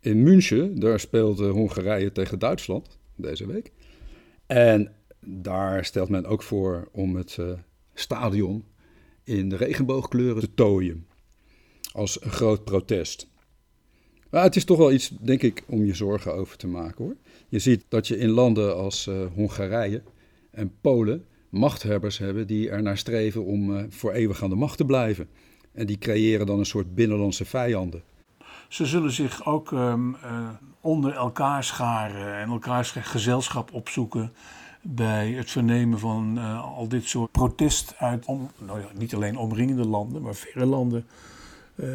In 0.00 0.22
München, 0.22 0.80
daar 0.80 1.00
speelt 1.00 1.38
Hongarije 1.38 2.12
tegen 2.12 2.38
Duitsland 2.38 2.98
deze 3.16 3.46
week. 3.46 3.72
En 4.46 4.92
daar 5.20 5.84
stelt 5.84 6.08
men 6.08 6.26
ook 6.26 6.42
voor 6.42 6.88
om 6.92 7.16
het 7.16 7.36
uh, 7.40 7.52
stadion 7.94 8.64
in 9.24 9.48
de 9.48 9.56
regenboogkleuren 9.56 10.42
te 10.42 10.54
tooien. 10.54 11.06
Als 11.92 12.22
een 12.24 12.30
groot 12.30 12.64
protest. 12.64 13.30
Maar 14.30 14.42
het 14.42 14.56
is 14.56 14.64
toch 14.64 14.78
wel 14.78 14.92
iets, 14.92 15.08
denk 15.08 15.42
ik, 15.42 15.64
om 15.66 15.84
je 15.84 15.94
zorgen 15.94 16.34
over 16.34 16.56
te 16.56 16.66
maken 16.66 17.04
hoor. 17.04 17.16
Je 17.48 17.58
ziet 17.58 17.84
dat 17.88 18.08
je 18.08 18.18
in 18.18 18.30
landen 18.30 18.76
als 18.76 19.06
uh, 19.06 19.26
Hongarije 19.34 20.02
en 20.50 20.72
Polen 20.80 21.24
machthebbers 21.48 22.18
hebben 22.18 22.46
die 22.46 22.70
er 22.70 22.82
naar 22.82 22.98
streven 22.98 23.44
om 23.44 23.70
uh, 23.70 23.82
voor 23.88 24.12
eeuwig 24.12 24.42
aan 24.42 24.50
de 24.50 24.56
macht 24.56 24.76
te 24.76 24.84
blijven. 24.84 25.28
En 25.72 25.86
die 25.86 25.98
creëren 25.98 26.46
dan 26.46 26.58
een 26.58 26.66
soort 26.66 26.94
binnenlandse 26.94 27.44
vijanden. 27.44 28.02
Ze 28.68 28.86
zullen 28.86 29.12
zich 29.12 29.46
ook 29.46 29.70
um, 29.70 30.10
uh, 30.14 30.48
onder 30.80 31.14
elkaar 31.14 31.64
scharen 31.64 32.34
en 32.34 32.48
elkaars 32.48 32.90
gezelschap 32.90 33.72
opzoeken 33.72 34.32
bij 34.82 35.30
het 35.30 35.50
vernemen 35.50 35.98
van 35.98 36.38
al 36.58 36.88
dit 36.88 37.04
soort 37.04 37.30
protest 37.30 37.94
uit, 37.98 38.24
om, 38.24 38.50
nou 38.58 38.80
ja, 38.80 38.86
niet 38.98 39.14
alleen 39.14 39.36
omringende 39.36 39.86
landen, 39.86 40.22
maar 40.22 40.34
verre 40.34 40.66
landen. 40.66 41.06
Uh, 41.74 41.88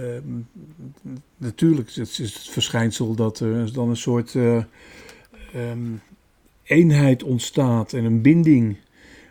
natuurlijk 1.37 1.89
is 1.89 2.17
het 2.17 2.31
verschijnsel 2.31 3.15
dat 3.15 3.39
er 3.39 3.73
dan 3.73 3.89
een 3.89 3.97
soort 3.97 4.33
uh, 4.33 4.63
um, 5.55 6.01
eenheid 6.63 7.23
ontstaat 7.23 7.93
en 7.93 8.03
een 8.03 8.21
binding. 8.21 8.77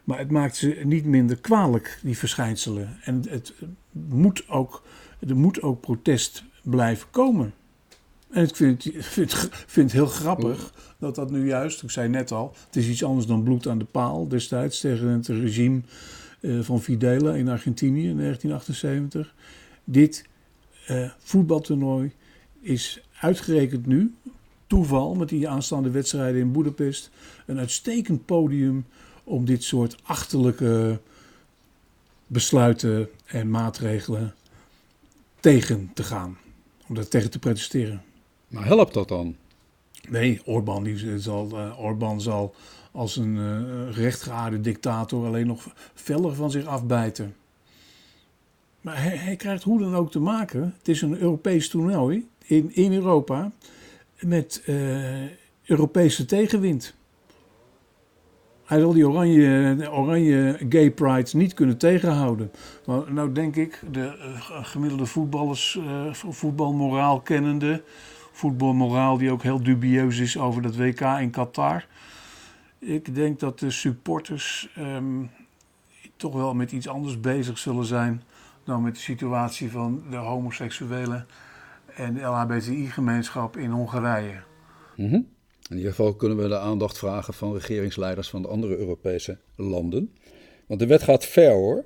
Maar 0.05 0.19
het 0.19 0.31
maakt 0.31 0.57
ze 0.57 0.81
niet 0.85 1.05
minder 1.05 1.37
kwalijk, 1.37 1.99
die 2.03 2.19
verschijnselen. 2.19 2.99
En 3.03 3.23
het 3.29 3.55
moet 3.91 4.49
ook, 4.49 4.83
er 5.29 5.37
moet 5.37 5.63
ook 5.63 5.81
protest 5.81 6.45
blijven 6.63 7.11
komen. 7.11 7.55
En 8.31 8.45
ik 8.45 8.57
vind, 8.57 8.91
vind, 8.99 9.35
vind 9.51 9.93
het 9.93 10.01
heel 10.01 10.07
grappig 10.07 10.75
dat 10.99 11.15
dat 11.15 11.31
nu 11.31 11.47
juist, 11.47 11.83
ik 11.83 11.91
zei 11.91 12.09
net 12.09 12.33
al, 12.33 12.55
het 12.67 12.77
is 12.77 12.89
iets 12.89 13.05
anders 13.05 13.27
dan 13.27 13.43
bloed 13.43 13.69
aan 13.69 13.79
de 13.79 13.85
paal 13.85 14.29
destijds 14.29 14.81
tegen 14.81 15.09
het 15.09 15.27
regime 15.27 15.81
uh, 16.41 16.61
van 16.63 16.83
Fidela 16.83 17.35
in 17.35 17.49
Argentinië 17.49 18.09
in 18.09 18.17
1978. 18.17 19.35
Dit 19.85 20.25
uh, 20.91 21.11
voetbaltoernooi 21.19 22.13
is 22.61 23.01
uitgerekend 23.21 23.87
nu, 23.87 24.15
toeval 24.67 25.15
met 25.15 25.29
die 25.29 25.49
aanstaande 25.49 25.91
wedstrijden 25.91 26.41
in 26.41 26.53
Boedapest, 26.53 27.11
een 27.47 27.59
uitstekend 27.59 28.25
podium 28.25 28.87
om 29.25 29.45
dit 29.45 29.63
soort 29.63 29.97
achterlijke 30.03 31.01
besluiten 32.27 33.09
en 33.27 33.51
maatregelen 33.51 34.35
tegen 35.41 35.91
te 35.95 36.03
gaan. 36.03 36.39
Om 36.89 36.95
daar 36.95 37.09
tegen 37.09 37.31
te 37.31 37.39
protesteren. 37.39 38.03
Maar 38.49 38.65
helpt 38.65 38.95
dat 38.95 39.09
dan? 39.09 39.37
Nee, 40.09 40.41
Orbán, 40.45 40.83
die 40.83 41.19
zal, 41.19 41.49
uh, 41.53 41.81
Orbán 41.81 42.21
zal 42.21 42.55
als 42.93 43.17
een 43.17 43.37
uh, 43.37 43.97
rechtgeaarde 43.97 44.61
dictator 44.61 45.27
alleen 45.27 45.47
nog 45.47 45.75
feller 45.95 46.35
van 46.35 46.51
zich 46.51 46.65
afbijten. 46.65 47.35
Maar 48.87 49.03
hij, 49.03 49.37
krijgt 49.37 49.63
hoe 49.63 49.79
dan 49.79 49.95
ook 49.95 50.11
te 50.11 50.21
maken. 50.21 50.75
Het 50.79 50.89
is 50.89 51.03
een 51.03 51.19
Europees 51.19 51.69
toernooi 51.69 52.29
in, 52.45 52.75
in 52.75 52.93
Europa 52.93 53.53
met 54.21 54.63
uh, 54.67 55.23
Europese 55.65 56.25
tegenwind. 56.25 56.95
Hij 58.65 58.81
zal 58.81 58.93
die 58.93 59.09
oranje, 59.09 59.91
oranje 59.91 60.59
gay 60.69 60.91
pride 60.91 61.37
niet 61.37 61.55
kunnen 61.55 61.79
tegenhouden. 61.79 62.51
Maar 62.85 63.13
nou 63.13 63.33
denk 63.33 63.57
ik, 63.57 63.83
de 63.91 64.35
gemiddelde 64.63 65.07
voetballers, 65.07 65.79
voetbalmoraal 66.13 67.21
kennende 67.21 67.83
voetbalmoraal 68.33 69.19
die 69.19 69.31
ook 69.31 69.43
heel 69.43 69.63
dubieus 69.63 70.19
is 70.19 70.39
over 70.39 70.63
dat 70.63 70.77
WK 70.77 71.01
in 71.01 71.31
Qatar. 71.31 71.87
Ik 72.79 73.15
denk 73.15 73.41
dat 73.41 73.59
de 73.59 73.71
supporters 73.71 74.69
um, 74.79 75.31
toch 76.17 76.35
wel 76.35 76.55
met 76.55 76.73
iets 76.73 76.89
anders 76.89 77.21
bezig 77.21 77.59
zullen 77.59 77.85
zijn 77.85 78.23
dan 78.67 78.83
met 78.83 78.95
de 78.95 79.01
situatie 79.01 79.71
van 79.71 80.03
de 80.11 80.17
homoseksuelen 80.17 81.27
en 81.95 82.21
LHBTI-gemeenschap 82.21 83.57
in 83.57 83.71
Hongarije. 83.71 84.43
-hmm. 84.95 85.35
In 85.69 85.77
ieder 85.77 85.91
geval 85.91 86.15
kunnen 86.15 86.39
we 86.39 86.49
de 86.49 86.59
aandacht 86.59 86.99
vragen 86.99 87.35
van 87.35 87.53
regeringsleiders 87.53 88.29
van 88.29 88.43
de 88.43 88.49
andere 88.49 88.77
Europese 88.77 89.39
landen. 89.57 90.15
Want 90.67 90.81
de 90.81 90.87
wet 90.87 91.03
gaat 91.03 91.25
ver 91.25 91.53
hoor. 91.53 91.85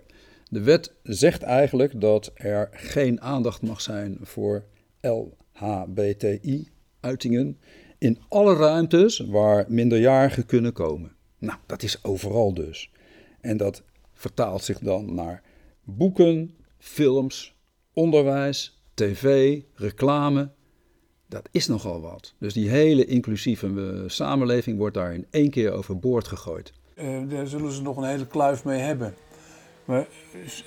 De 0.48 0.60
wet 0.60 0.94
zegt 1.02 1.42
eigenlijk 1.42 2.00
dat 2.00 2.30
er 2.34 2.68
geen 2.72 3.20
aandacht 3.20 3.62
mag 3.62 3.80
zijn 3.80 4.18
voor 4.22 4.64
L 5.00 5.22
HBTI-uitingen 5.52 7.58
in 7.98 8.18
alle 8.28 8.54
ruimtes 8.54 9.18
waar 9.18 9.64
minderjarigen 9.68 10.46
kunnen 10.46 10.72
komen. 10.72 11.12
Nou, 11.38 11.58
dat 11.66 11.82
is 11.82 12.04
overal 12.04 12.54
dus. 12.54 12.90
En 13.40 13.56
dat 13.56 13.82
vertaalt 14.12 14.64
zich 14.64 14.78
dan 14.78 15.14
naar 15.14 15.42
boeken, 15.84 16.54
films, 16.80 17.54
onderwijs, 17.92 18.80
tv, 18.94 19.60
reclame. 19.74 20.50
Dat 21.28 21.48
is 21.50 21.66
nogal 21.66 22.00
wat. 22.00 22.34
Dus 22.38 22.52
die 22.52 22.68
hele 22.68 23.04
inclusieve 23.04 24.04
samenleving 24.06 24.78
wordt 24.78 24.94
daar 24.94 25.14
in 25.14 25.26
één 25.30 25.50
keer 25.50 25.72
overboord 25.72 26.28
gegooid. 26.28 26.72
Uh, 26.94 27.28
daar 27.28 27.46
zullen 27.46 27.72
ze 27.72 27.82
nog 27.82 27.96
een 27.96 28.08
hele 28.08 28.26
kluif 28.26 28.64
mee 28.64 28.78
hebben. 28.78 29.14
Maar 29.84 30.06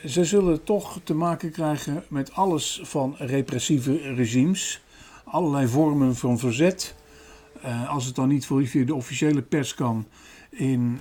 ze 0.06 0.26
zullen 0.26 0.63
toch 0.63 0.99
te 1.04 1.13
maken 1.13 1.52
krijgen 1.52 2.04
met 2.10 2.34
alles 2.34 2.80
van 2.84 3.15
repressieve 3.17 4.13
regimes, 4.13 4.82
allerlei 5.23 5.67
vormen 5.67 6.15
van 6.15 6.39
verzet. 6.39 6.95
Uh, 7.65 7.89
als 7.89 8.06
het 8.06 8.15
dan 8.15 8.28
niet 8.28 8.45
via 8.45 8.86
de 8.86 8.95
officiële 8.95 9.41
pers 9.41 9.73
kan, 9.73 10.08
in 10.49 10.99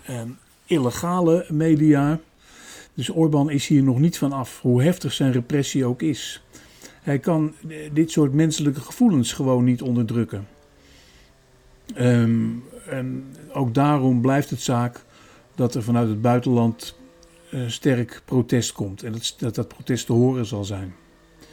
illegale 0.67 1.47
media. 1.49 2.21
Dus 2.95 3.11
Orbán 3.11 3.51
is 3.51 3.67
hier 3.67 3.83
nog 3.83 3.99
niet 3.99 4.19
van 4.19 4.33
af, 4.33 4.61
hoe 4.61 4.83
heftig 4.83 5.13
zijn 5.13 5.33
repressie 5.33 5.85
ook 5.85 6.03
is. 6.03 6.43
Hij 7.03 7.19
kan 7.19 7.55
dit 7.93 8.11
soort 8.11 8.33
menselijke 8.33 8.81
gevoelens 8.81 9.33
gewoon 9.33 9.65
niet 9.65 9.83
onderdrukken. 9.83 10.49
Um, 11.99 12.65
en 12.87 13.37
ook 13.53 13.75
daarom 13.75 14.21
blijft 14.21 14.51
het 14.51 14.61
zaak 14.61 15.05
dat 15.55 15.75
er 15.75 15.83
vanuit 15.83 16.09
het 16.09 16.23
buitenland 16.23 16.97
uh, 17.51 17.69
sterk 17.69 18.23
protest 18.25 18.73
komt. 18.73 19.03
En 19.03 19.13
dat, 19.13 19.35
dat 19.39 19.55
dat 19.55 19.69
protest 19.69 20.07
te 20.07 20.13
horen 20.13 20.47
zal 20.47 20.65
zijn. 20.65 20.95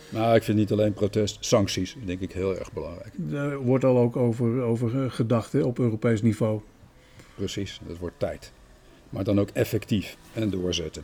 Nou, 0.09 0.35
ik 0.35 0.43
vind 0.43 0.57
niet 0.57 0.71
alleen 0.71 0.93
protest, 0.93 1.37
sancties 1.39 1.95
denk 2.05 2.19
ik 2.19 2.31
heel 2.31 2.57
erg 2.57 2.73
belangrijk. 2.73 3.13
Er 3.31 3.57
wordt 3.57 3.83
al 3.83 3.97
ook 3.97 4.15
over, 4.15 4.61
over 4.61 5.11
gedacht 5.11 5.53
hè, 5.53 5.61
op 5.61 5.79
Europees 5.79 6.21
niveau. 6.21 6.61
Precies, 7.35 7.79
dat 7.87 7.97
wordt 7.97 8.19
tijd. 8.19 8.51
Maar 9.09 9.23
dan 9.23 9.39
ook 9.39 9.49
effectief 9.49 10.17
en 10.33 10.49
doorzetten. 10.49 11.03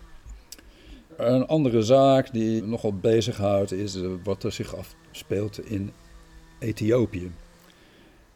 Een 1.17 1.47
andere 1.47 1.81
zaak 1.81 2.33
die 2.33 2.63
nogal 2.63 2.93
bezighoudt 2.93 3.71
is 3.71 3.97
wat 4.23 4.43
er 4.43 4.51
zich 4.51 4.75
afspeelt 4.75 5.69
in 5.69 5.91
Ethiopië. 6.59 7.31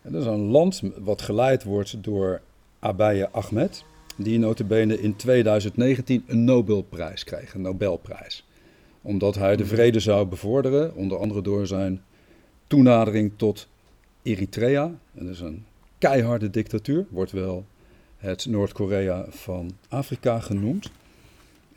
En 0.02 0.12
dat 0.12 0.22
is 0.22 0.28
een 0.28 0.50
land 0.50 0.82
wat 0.98 1.22
geleid 1.22 1.64
wordt 1.64 2.04
door 2.04 2.42
Abiy 2.80 3.28
Ahmed 3.32 3.84
die 4.16 4.40
notabene 4.40 5.02
in 5.02 5.16
2019 5.16 6.24
een 6.28 6.44
Nobelprijs 6.44 7.24
kreeg, 7.24 7.54
een 7.54 7.62
Nobelprijs. 7.62 8.48
Omdat 9.02 9.36
hij 9.36 9.56
de 9.56 9.66
vrede 9.66 10.00
zou 10.00 10.26
bevorderen, 10.28 10.96
onder 10.96 11.18
andere 11.18 11.42
door 11.42 11.68
zijn 11.68 12.02
toenadering 12.68 13.32
tot 13.36 13.68
Eritrea. 14.24 14.92
Dat 15.12 15.28
is 15.28 15.40
een 15.40 15.66
keiharde 15.98 16.50
dictatuur, 16.50 17.06
wordt 17.10 17.32
wel 17.32 17.66
het 18.18 18.46
Noord-Korea 18.46 19.26
van 19.30 19.72
Afrika 19.90 20.40
genoemd. 20.40 20.92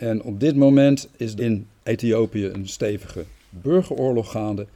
En 0.03 0.23
op 0.23 0.41
dit 0.41 0.57
moment 0.57 1.09
is 1.17 1.35
in 1.35 1.67
Ethiopië 1.83 2.47
een 2.47 2.69
stevige 2.69 3.25
burgeroorlog 3.51 4.31
gaande. 4.31 4.67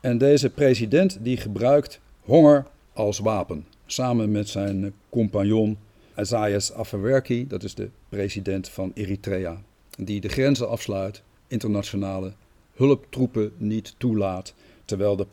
En 0.00 0.18
deze 0.18 0.50
president 0.50 1.18
die 1.20 1.36
gebruikt 1.36 2.00
honger 2.20 2.66
als 2.92 3.18
wapen, 3.18 3.66
samen 3.86 4.30
met 4.30 4.48
zijn 4.48 4.94
compagnon 5.08 5.78
Isaias 6.16 6.72
Afewerki, 6.72 7.46
dat 7.46 7.62
is 7.62 7.74
de 7.74 7.88
president 8.08 8.68
van 8.68 8.92
Eritrea, 8.94 9.62
die 9.98 10.20
de 10.20 10.28
grenzen 10.28 10.68
afsluit, 10.68 11.22
internationale 11.46 12.32
hulptroepen 12.74 13.52
niet 13.56 13.94
toelaat, 13.98 14.54
terwijl 14.84 15.16
de 15.16 15.26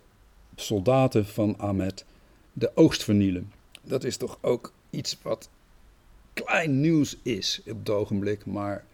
soldaten 0.55 1.25
van 1.25 1.57
Ahmed 1.57 2.05
de 2.53 2.71
oogst 2.75 3.03
vernielen. 3.03 3.51
Dat 3.81 4.03
is 4.03 4.17
toch 4.17 4.37
ook 4.41 4.73
iets 4.89 5.17
wat 5.21 5.49
klein 6.33 6.79
nieuws 6.79 7.17
is 7.23 7.61
op 7.69 7.79
het 7.79 7.89
ogenblik, 7.89 8.45
maar 8.45 8.85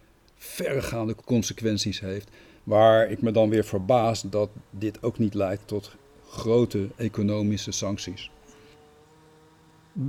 verregaande 0.42 1.14
consequenties 1.24 2.00
heeft. 2.00 2.30
Waar 2.64 3.10
ik 3.10 3.22
me 3.22 3.30
dan 3.30 3.48
weer 3.48 3.64
verbaas 3.64 4.22
dat 4.22 4.50
dit 4.70 5.02
ook 5.02 5.18
niet 5.18 5.34
leidt 5.34 5.66
tot 5.66 5.96
grote 6.28 6.88
economische 6.96 7.70
sancties. 7.70 8.30
3,5 9.98 10.00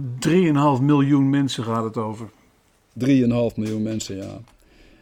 miljoen 0.82 1.30
mensen 1.30 1.63
gaat 1.63 1.84
het 1.84 1.98
over. 1.98 2.30
3,5 3.00 3.06
miljoen 3.56 3.82
mensen, 3.82 4.15
ja. 4.15 4.41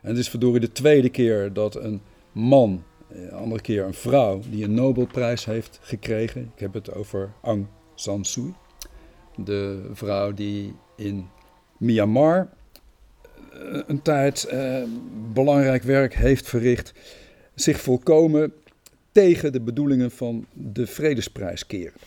En 0.02 0.10
het 0.10 0.18
is 0.18 0.30
verdorie 0.30 0.60
de 0.60 0.72
tweede 0.72 1.10
keer 1.10 1.54
dat 1.54 1.76
een 1.76 2.02
man, 2.32 2.84
een 3.10 3.32
andere 3.32 3.62
keer 3.62 3.86
een 3.86 3.94
vrouw, 3.94 4.42
die 4.50 4.64
een 4.64 4.74
Nobelprijs 4.74 5.46
heeft 5.46 5.80
gekregen. 5.82 6.52
Ik 6.56 6.60
heb 6.60 6.74
het 6.74 6.94
over 6.94 7.32
Aung 7.42 7.68
San 7.96 8.26
Suu. 8.26 8.54
De 9.36 9.90
vrouw 9.94 10.34
die 10.34 10.76
in 10.96 11.28
Myanmar 11.78 12.40
eh, 12.40 12.59
een 13.88 14.02
tijd 14.02 14.44
eh, 14.44 14.84
belangrijk 15.34 15.84
werk 15.84 16.16
heeft 16.16 16.50
verricht. 16.50 16.94
Zich 17.56 17.82
volkomen 17.82 18.54
tegen 19.12 19.52
de 19.52 19.62
bedoelingen 19.62 20.12
van 20.12 20.46
de 20.54 20.88
Vredesprijs 20.88 21.66
keren. 21.66 22.00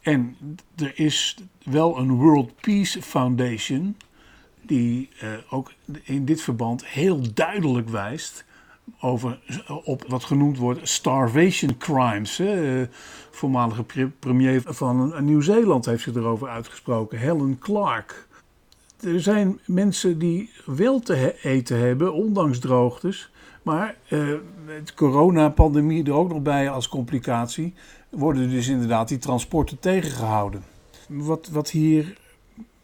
En 0.00 0.36
er 0.76 0.92
is 0.94 1.36
wel 1.64 1.98
een 1.98 2.14
World 2.14 2.60
Peace 2.60 3.02
Foundation 3.02 3.96
die 4.62 5.08
uh, 5.22 5.28
ook 5.50 5.72
in 6.02 6.24
dit 6.24 6.40
verband 6.40 6.86
heel 6.86 7.34
duidelijk 7.34 7.88
wijst 7.88 8.44
over, 9.00 9.38
op 9.84 10.04
wat 10.08 10.24
genoemd 10.24 10.58
wordt 10.58 10.88
starvation 10.88 11.76
crimes. 11.76 12.36
Hè. 12.36 12.86
voormalige 13.30 14.10
premier 14.18 14.62
van 14.64 15.24
Nieuw-Zeeland 15.24 15.84
heeft 15.84 16.02
zich 16.02 16.14
erover 16.14 16.48
uitgesproken, 16.48 17.18
Helen 17.18 17.58
Clark. 17.58 18.27
Er 19.00 19.20
zijn 19.20 19.58
mensen 19.64 20.18
die 20.18 20.50
wel 20.66 21.00
te 21.00 21.38
eten 21.42 21.78
hebben, 21.78 22.12
ondanks 22.12 22.58
droogtes. 22.58 23.30
Maar 23.62 23.96
uh, 24.08 24.34
met 24.66 24.94
coronapandemie 24.94 26.04
er 26.04 26.12
ook 26.12 26.28
nog 26.28 26.42
bij 26.42 26.70
als 26.70 26.88
complicatie, 26.88 27.74
worden 28.08 28.50
dus 28.50 28.68
inderdaad 28.68 29.08
die 29.08 29.18
transporten 29.18 29.78
tegengehouden. 29.78 30.62
Wat, 31.08 31.48
wat 31.48 31.70
hier 31.70 32.18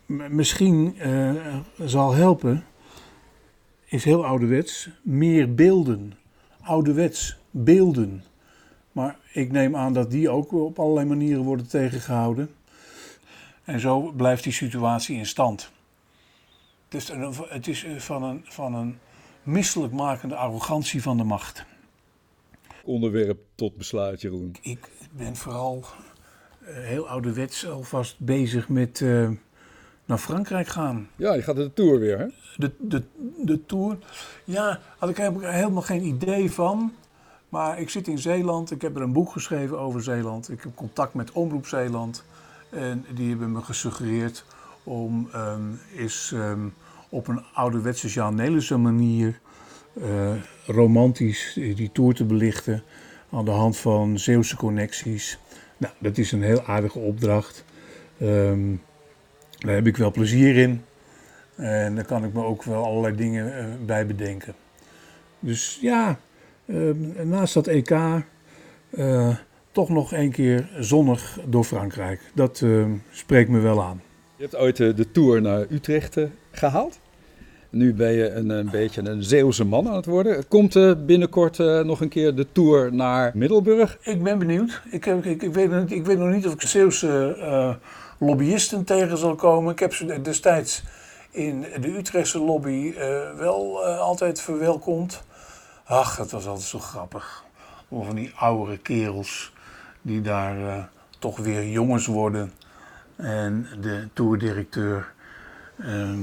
misschien 0.06 0.96
uh, 1.06 1.56
zal 1.78 2.14
helpen, 2.14 2.64
is 3.84 4.04
heel 4.04 4.26
ouderwets, 4.26 4.88
meer 5.02 5.54
beelden. 5.54 6.12
Ouderwets, 6.60 7.36
beelden. 7.50 8.24
Maar 8.92 9.16
ik 9.32 9.52
neem 9.52 9.76
aan 9.76 9.92
dat 9.92 10.10
die 10.10 10.30
ook 10.30 10.52
op 10.52 10.78
allerlei 10.78 11.06
manieren 11.06 11.42
worden 11.42 11.68
tegengehouden. 11.68 12.50
En 13.64 13.80
zo 13.80 14.12
blijft 14.16 14.42
die 14.42 14.52
situatie 14.52 15.16
in 15.16 15.26
stand. 15.26 15.72
Dus 16.94 17.10
het 17.48 17.66
is 17.66 17.86
van 17.96 18.22
een, 18.22 18.40
van 18.44 18.74
een 18.74 18.98
misselijkmakende 19.42 20.34
arrogantie 20.34 21.02
van 21.02 21.16
de 21.16 21.24
macht. 21.24 21.64
Onderwerp 22.84 23.38
tot 23.54 23.76
besluit, 23.76 24.20
Jeroen. 24.20 24.56
Ik 24.60 24.88
ben 25.12 25.36
vooral 25.36 25.84
uh, 26.62 26.68
heel 26.68 27.08
ouderwets 27.08 27.66
alvast 27.66 28.18
bezig 28.18 28.68
met 28.68 29.00
uh, 29.00 29.30
naar 30.04 30.18
Frankrijk 30.18 30.66
gaan. 30.66 31.08
Ja, 31.16 31.34
je 31.34 31.42
gaat 31.42 31.56
de 31.56 31.72
tour 31.72 31.98
weer, 31.98 32.18
hè? 32.18 32.26
De, 32.56 32.72
de, 32.78 33.02
de 33.44 33.66
tour. 33.66 33.98
Ja, 34.44 34.80
had 34.98 35.08
ik 35.08 35.16
helemaal 35.16 35.82
geen 35.82 36.04
idee 36.04 36.52
van. 36.52 36.92
Maar 37.48 37.80
ik 37.80 37.90
zit 37.90 38.08
in 38.08 38.18
Zeeland. 38.18 38.70
Ik 38.70 38.82
heb 38.82 38.96
er 38.96 39.02
een 39.02 39.12
boek 39.12 39.32
geschreven 39.32 39.78
over 39.78 40.02
Zeeland. 40.02 40.50
Ik 40.50 40.62
heb 40.62 40.74
contact 40.74 41.14
met 41.14 41.32
Omroep 41.32 41.66
Zeeland. 41.66 42.24
En 42.70 43.04
die 43.14 43.28
hebben 43.28 43.52
me 43.52 43.62
gesuggereerd 43.62 44.44
om 44.82 45.28
um, 45.34 45.80
eens 45.96 46.30
um, 46.30 46.74
op 47.14 47.28
een 47.28 47.42
ouderwetse 47.52 48.08
Jean 48.08 48.34
Nelissen 48.34 48.82
manier 48.82 49.40
uh, 49.98 50.32
romantisch 50.66 51.52
die 51.54 51.90
tour 51.92 52.14
te 52.14 52.24
belichten 52.24 52.82
aan 53.30 53.44
de 53.44 53.50
hand 53.50 53.76
van 53.76 54.18
Zeeuwse 54.18 54.56
connecties. 54.56 55.38
Nou, 55.76 55.94
dat 55.98 56.18
is 56.18 56.32
een 56.32 56.42
heel 56.42 56.62
aardige 56.62 56.98
opdracht. 56.98 57.64
Um, 58.22 58.82
daar 59.58 59.74
heb 59.74 59.86
ik 59.86 59.96
wel 59.96 60.10
plezier 60.10 60.56
in. 60.56 60.84
En 61.56 61.94
daar 61.94 62.04
kan 62.04 62.24
ik 62.24 62.32
me 62.32 62.44
ook 62.44 62.62
wel 62.62 62.84
allerlei 62.84 63.16
dingen 63.16 63.46
uh, 63.46 63.86
bij 63.86 64.06
bedenken. 64.06 64.54
Dus 65.38 65.78
ja, 65.80 66.18
uh, 66.66 66.94
naast 67.24 67.54
dat 67.54 67.66
EK 67.66 67.90
uh, 67.90 69.36
toch 69.72 69.88
nog 69.88 70.12
een 70.12 70.30
keer 70.30 70.68
zonnig 70.78 71.38
door 71.46 71.64
Frankrijk. 71.64 72.20
Dat 72.34 72.60
ehm, 72.62 72.90
spreekt 73.10 73.50
me 73.50 73.58
wel 73.58 73.82
aan. 73.82 74.02
Je 74.36 74.42
hebt 74.42 74.56
ooit 74.56 74.76
de 74.76 75.10
tour 75.12 75.42
naar 75.42 75.66
Utrecht 75.70 76.18
gehaald. 76.50 77.02
Nu 77.74 77.94
ben 77.94 78.12
je 78.12 78.30
een, 78.30 78.48
een, 78.50 78.70
beetje 78.70 79.08
een 79.08 79.22
Zeeuwse 79.22 79.64
man 79.64 79.88
aan 79.88 79.96
het 79.96 80.06
worden. 80.06 80.48
Komt 80.48 80.74
er 80.74 81.04
binnenkort 81.04 81.58
uh, 81.58 81.80
nog 81.80 82.00
een 82.00 82.08
keer 82.08 82.34
de 82.34 82.46
tour 82.52 82.94
naar 82.94 83.30
Middelburg? 83.34 83.98
Ik 84.00 84.22
ben 84.22 84.38
benieuwd. 84.38 84.82
Ik, 84.90 85.06
ik, 85.06 85.24
ik, 85.24 85.54
weet, 85.54 85.90
ik 85.90 86.04
weet, 86.04 86.18
nog 86.18 86.32
niet 86.32 86.46
of 86.46 86.52
ik 86.52 86.60
Zeeuwse 86.60 87.36
uh, 87.38 87.74
lobbyisten 88.18 88.84
tegen 88.84 89.18
zal 89.18 89.34
komen. 89.34 89.72
Ik 89.72 89.78
heb 89.78 89.94
ze 89.94 90.20
destijds 90.22 90.82
in 91.30 91.64
de 91.80 91.96
Utrechtse 91.96 92.38
lobby 92.38 92.94
wel 93.36 93.84
altijd 93.84 94.40
verwelkomd. 94.40 95.22
Ach, 95.84 96.16
het 96.16 96.30
was 96.30 96.46
altijd 96.46 96.66
zo 96.66 96.78
grappig. 96.78 97.44
Om 97.88 98.04
van 98.04 98.14
die 98.14 98.32
oudere 98.36 98.78
kerels 98.78 99.52
die 100.02 100.20
daar 100.20 100.88
toch 101.18 101.38
weer 101.38 101.68
jongens 101.68 102.06
worden. 102.06 102.52
En 103.16 103.66
de 103.80 104.08
tourdirecteur 104.12 105.12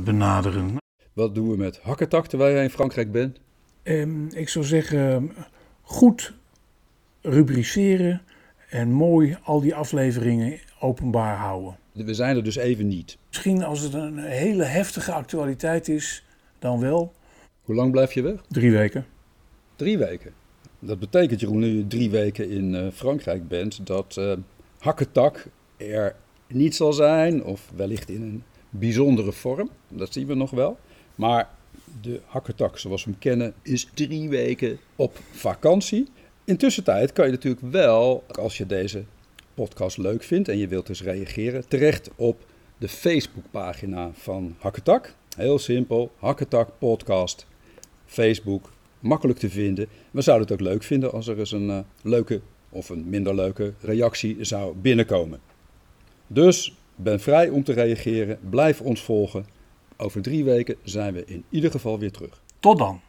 benaderen. 0.04 0.80
Wat 1.13 1.36
doen 1.36 1.50
we 1.50 1.58
met 1.58 1.78
hakketak 1.78 2.28
terwijl 2.28 2.54
jij 2.54 2.63
in 2.63 2.69
Frankrijk 2.69 3.12
bent? 3.12 3.39
Um, 3.84 4.28
ik 4.34 4.50
zou 4.50 4.65
zeggen, 4.65 5.32
goed 5.82 6.34
rubriceren 7.21 8.21
en 8.69 8.91
mooi 8.91 9.38
al 9.43 9.62
die 9.62 9.76
afleveringen 9.76 10.60
openbaar 10.80 11.38
houden. 11.38 11.78
We 11.91 12.13
zijn 12.13 12.36
er 12.36 12.43
dus 12.43 12.56
even 12.56 12.88
niet. 12.88 13.17
Misschien 13.28 13.63
als 13.63 13.82
het 13.82 13.93
een 13.93 14.17
hele 14.17 14.63
heftige 14.63 15.12
actualiteit 15.12 15.88
is, 15.88 16.26
dan 16.60 16.80
wel. 16.80 17.13
Hoe 17.62 17.76
lang 17.76 17.91
blijf 17.91 18.13
je 18.13 18.21
weg? 18.21 18.41
Drie 18.47 18.71
weken. 18.71 19.06
Drie 19.76 19.97
weken? 19.97 20.34
Dat 20.80 21.00
betekent, 21.00 21.39
Jeroen, 21.39 21.60
nu 21.60 21.67
je 21.67 21.88
drie 21.88 22.10
weken 22.10 22.50
in 22.50 22.74
uh, 22.74 22.88
Frankrijk 22.93 23.47
bent, 23.47 23.86
dat 23.86 24.15
uh, 24.19 24.34
hakketak 24.80 25.47
er 25.78 26.15
niet 26.47 26.76
zal 26.76 26.93
zijn, 26.93 27.43
of 27.43 27.71
wellicht 27.76 28.10
in 28.10 28.21
een 28.21 28.43
bijzondere 28.69 29.32
vorm. 29.32 29.69
Dat 29.88 30.13
zien 30.13 30.28
we 30.28 30.34
nog 30.34 30.52
wel. 30.52 30.78
Maar 31.15 31.50
de 32.02 32.19
hakkertak 32.26 32.78
zoals 32.78 33.04
we 33.04 33.10
hem 33.10 33.19
kennen 33.19 33.54
is 33.62 33.89
drie 33.93 34.30
weken 34.30 34.80
op 34.95 35.19
vakantie. 35.32 36.08
Intussen 36.43 36.84
tijd 36.84 37.12
kan 37.12 37.26
je 37.26 37.32
natuurlijk 37.32 37.71
wel, 37.71 38.24
als 38.28 38.58
je 38.58 38.65
deze 38.65 39.04
podcast 39.54 39.97
leuk 39.97 40.24
vindt 40.24 40.50
en 40.50 40.58
je 40.58 40.67
wilt 40.67 40.88
dus 40.88 41.04
reageren, 41.04 41.67
terecht 41.67 42.10
op 42.15 42.45
de 42.78 42.88
Facebookpagina 42.88 44.12
van 44.13 44.56
Hakketak. 44.60 45.13
Heel 45.36 45.60
simpel, 45.60 46.12
Hakketak 46.17 46.69
Podcast, 46.78 47.45
Facebook, 48.06 48.71
makkelijk 49.00 49.39
te 49.39 49.50
vinden. 49.50 49.88
We 50.12 50.21
zouden 50.21 50.47
het 50.47 50.60
ook 50.60 50.67
leuk 50.67 50.84
vinden 50.84 51.12
als 51.12 51.28
er 51.28 51.39
eens 51.39 51.52
een 51.52 51.67
uh, 51.67 51.80
leuke 52.02 52.41
of 52.69 52.89
een 52.89 53.10
minder 53.10 53.36
leuke 53.36 53.74
reactie 53.80 54.38
zou 54.39 54.76
binnenkomen. 54.76 55.39
Dus 56.28 56.76
ben 56.95 57.19
vrij 57.19 57.50
om 57.50 57.63
te 57.63 57.74
reageren, 57.74 58.39
blijf 58.50 58.82
ons 58.82 59.02
volgen. 59.02 59.45
Over 60.02 60.22
drie 60.22 60.44
weken 60.44 60.76
zijn 60.84 61.14
we 61.14 61.26
in 61.26 61.44
ieder 61.50 61.72
geval 61.72 62.00
weer 62.00 62.12
terug. 62.12 62.42
Tot 62.60 62.78
dan. 62.78 63.02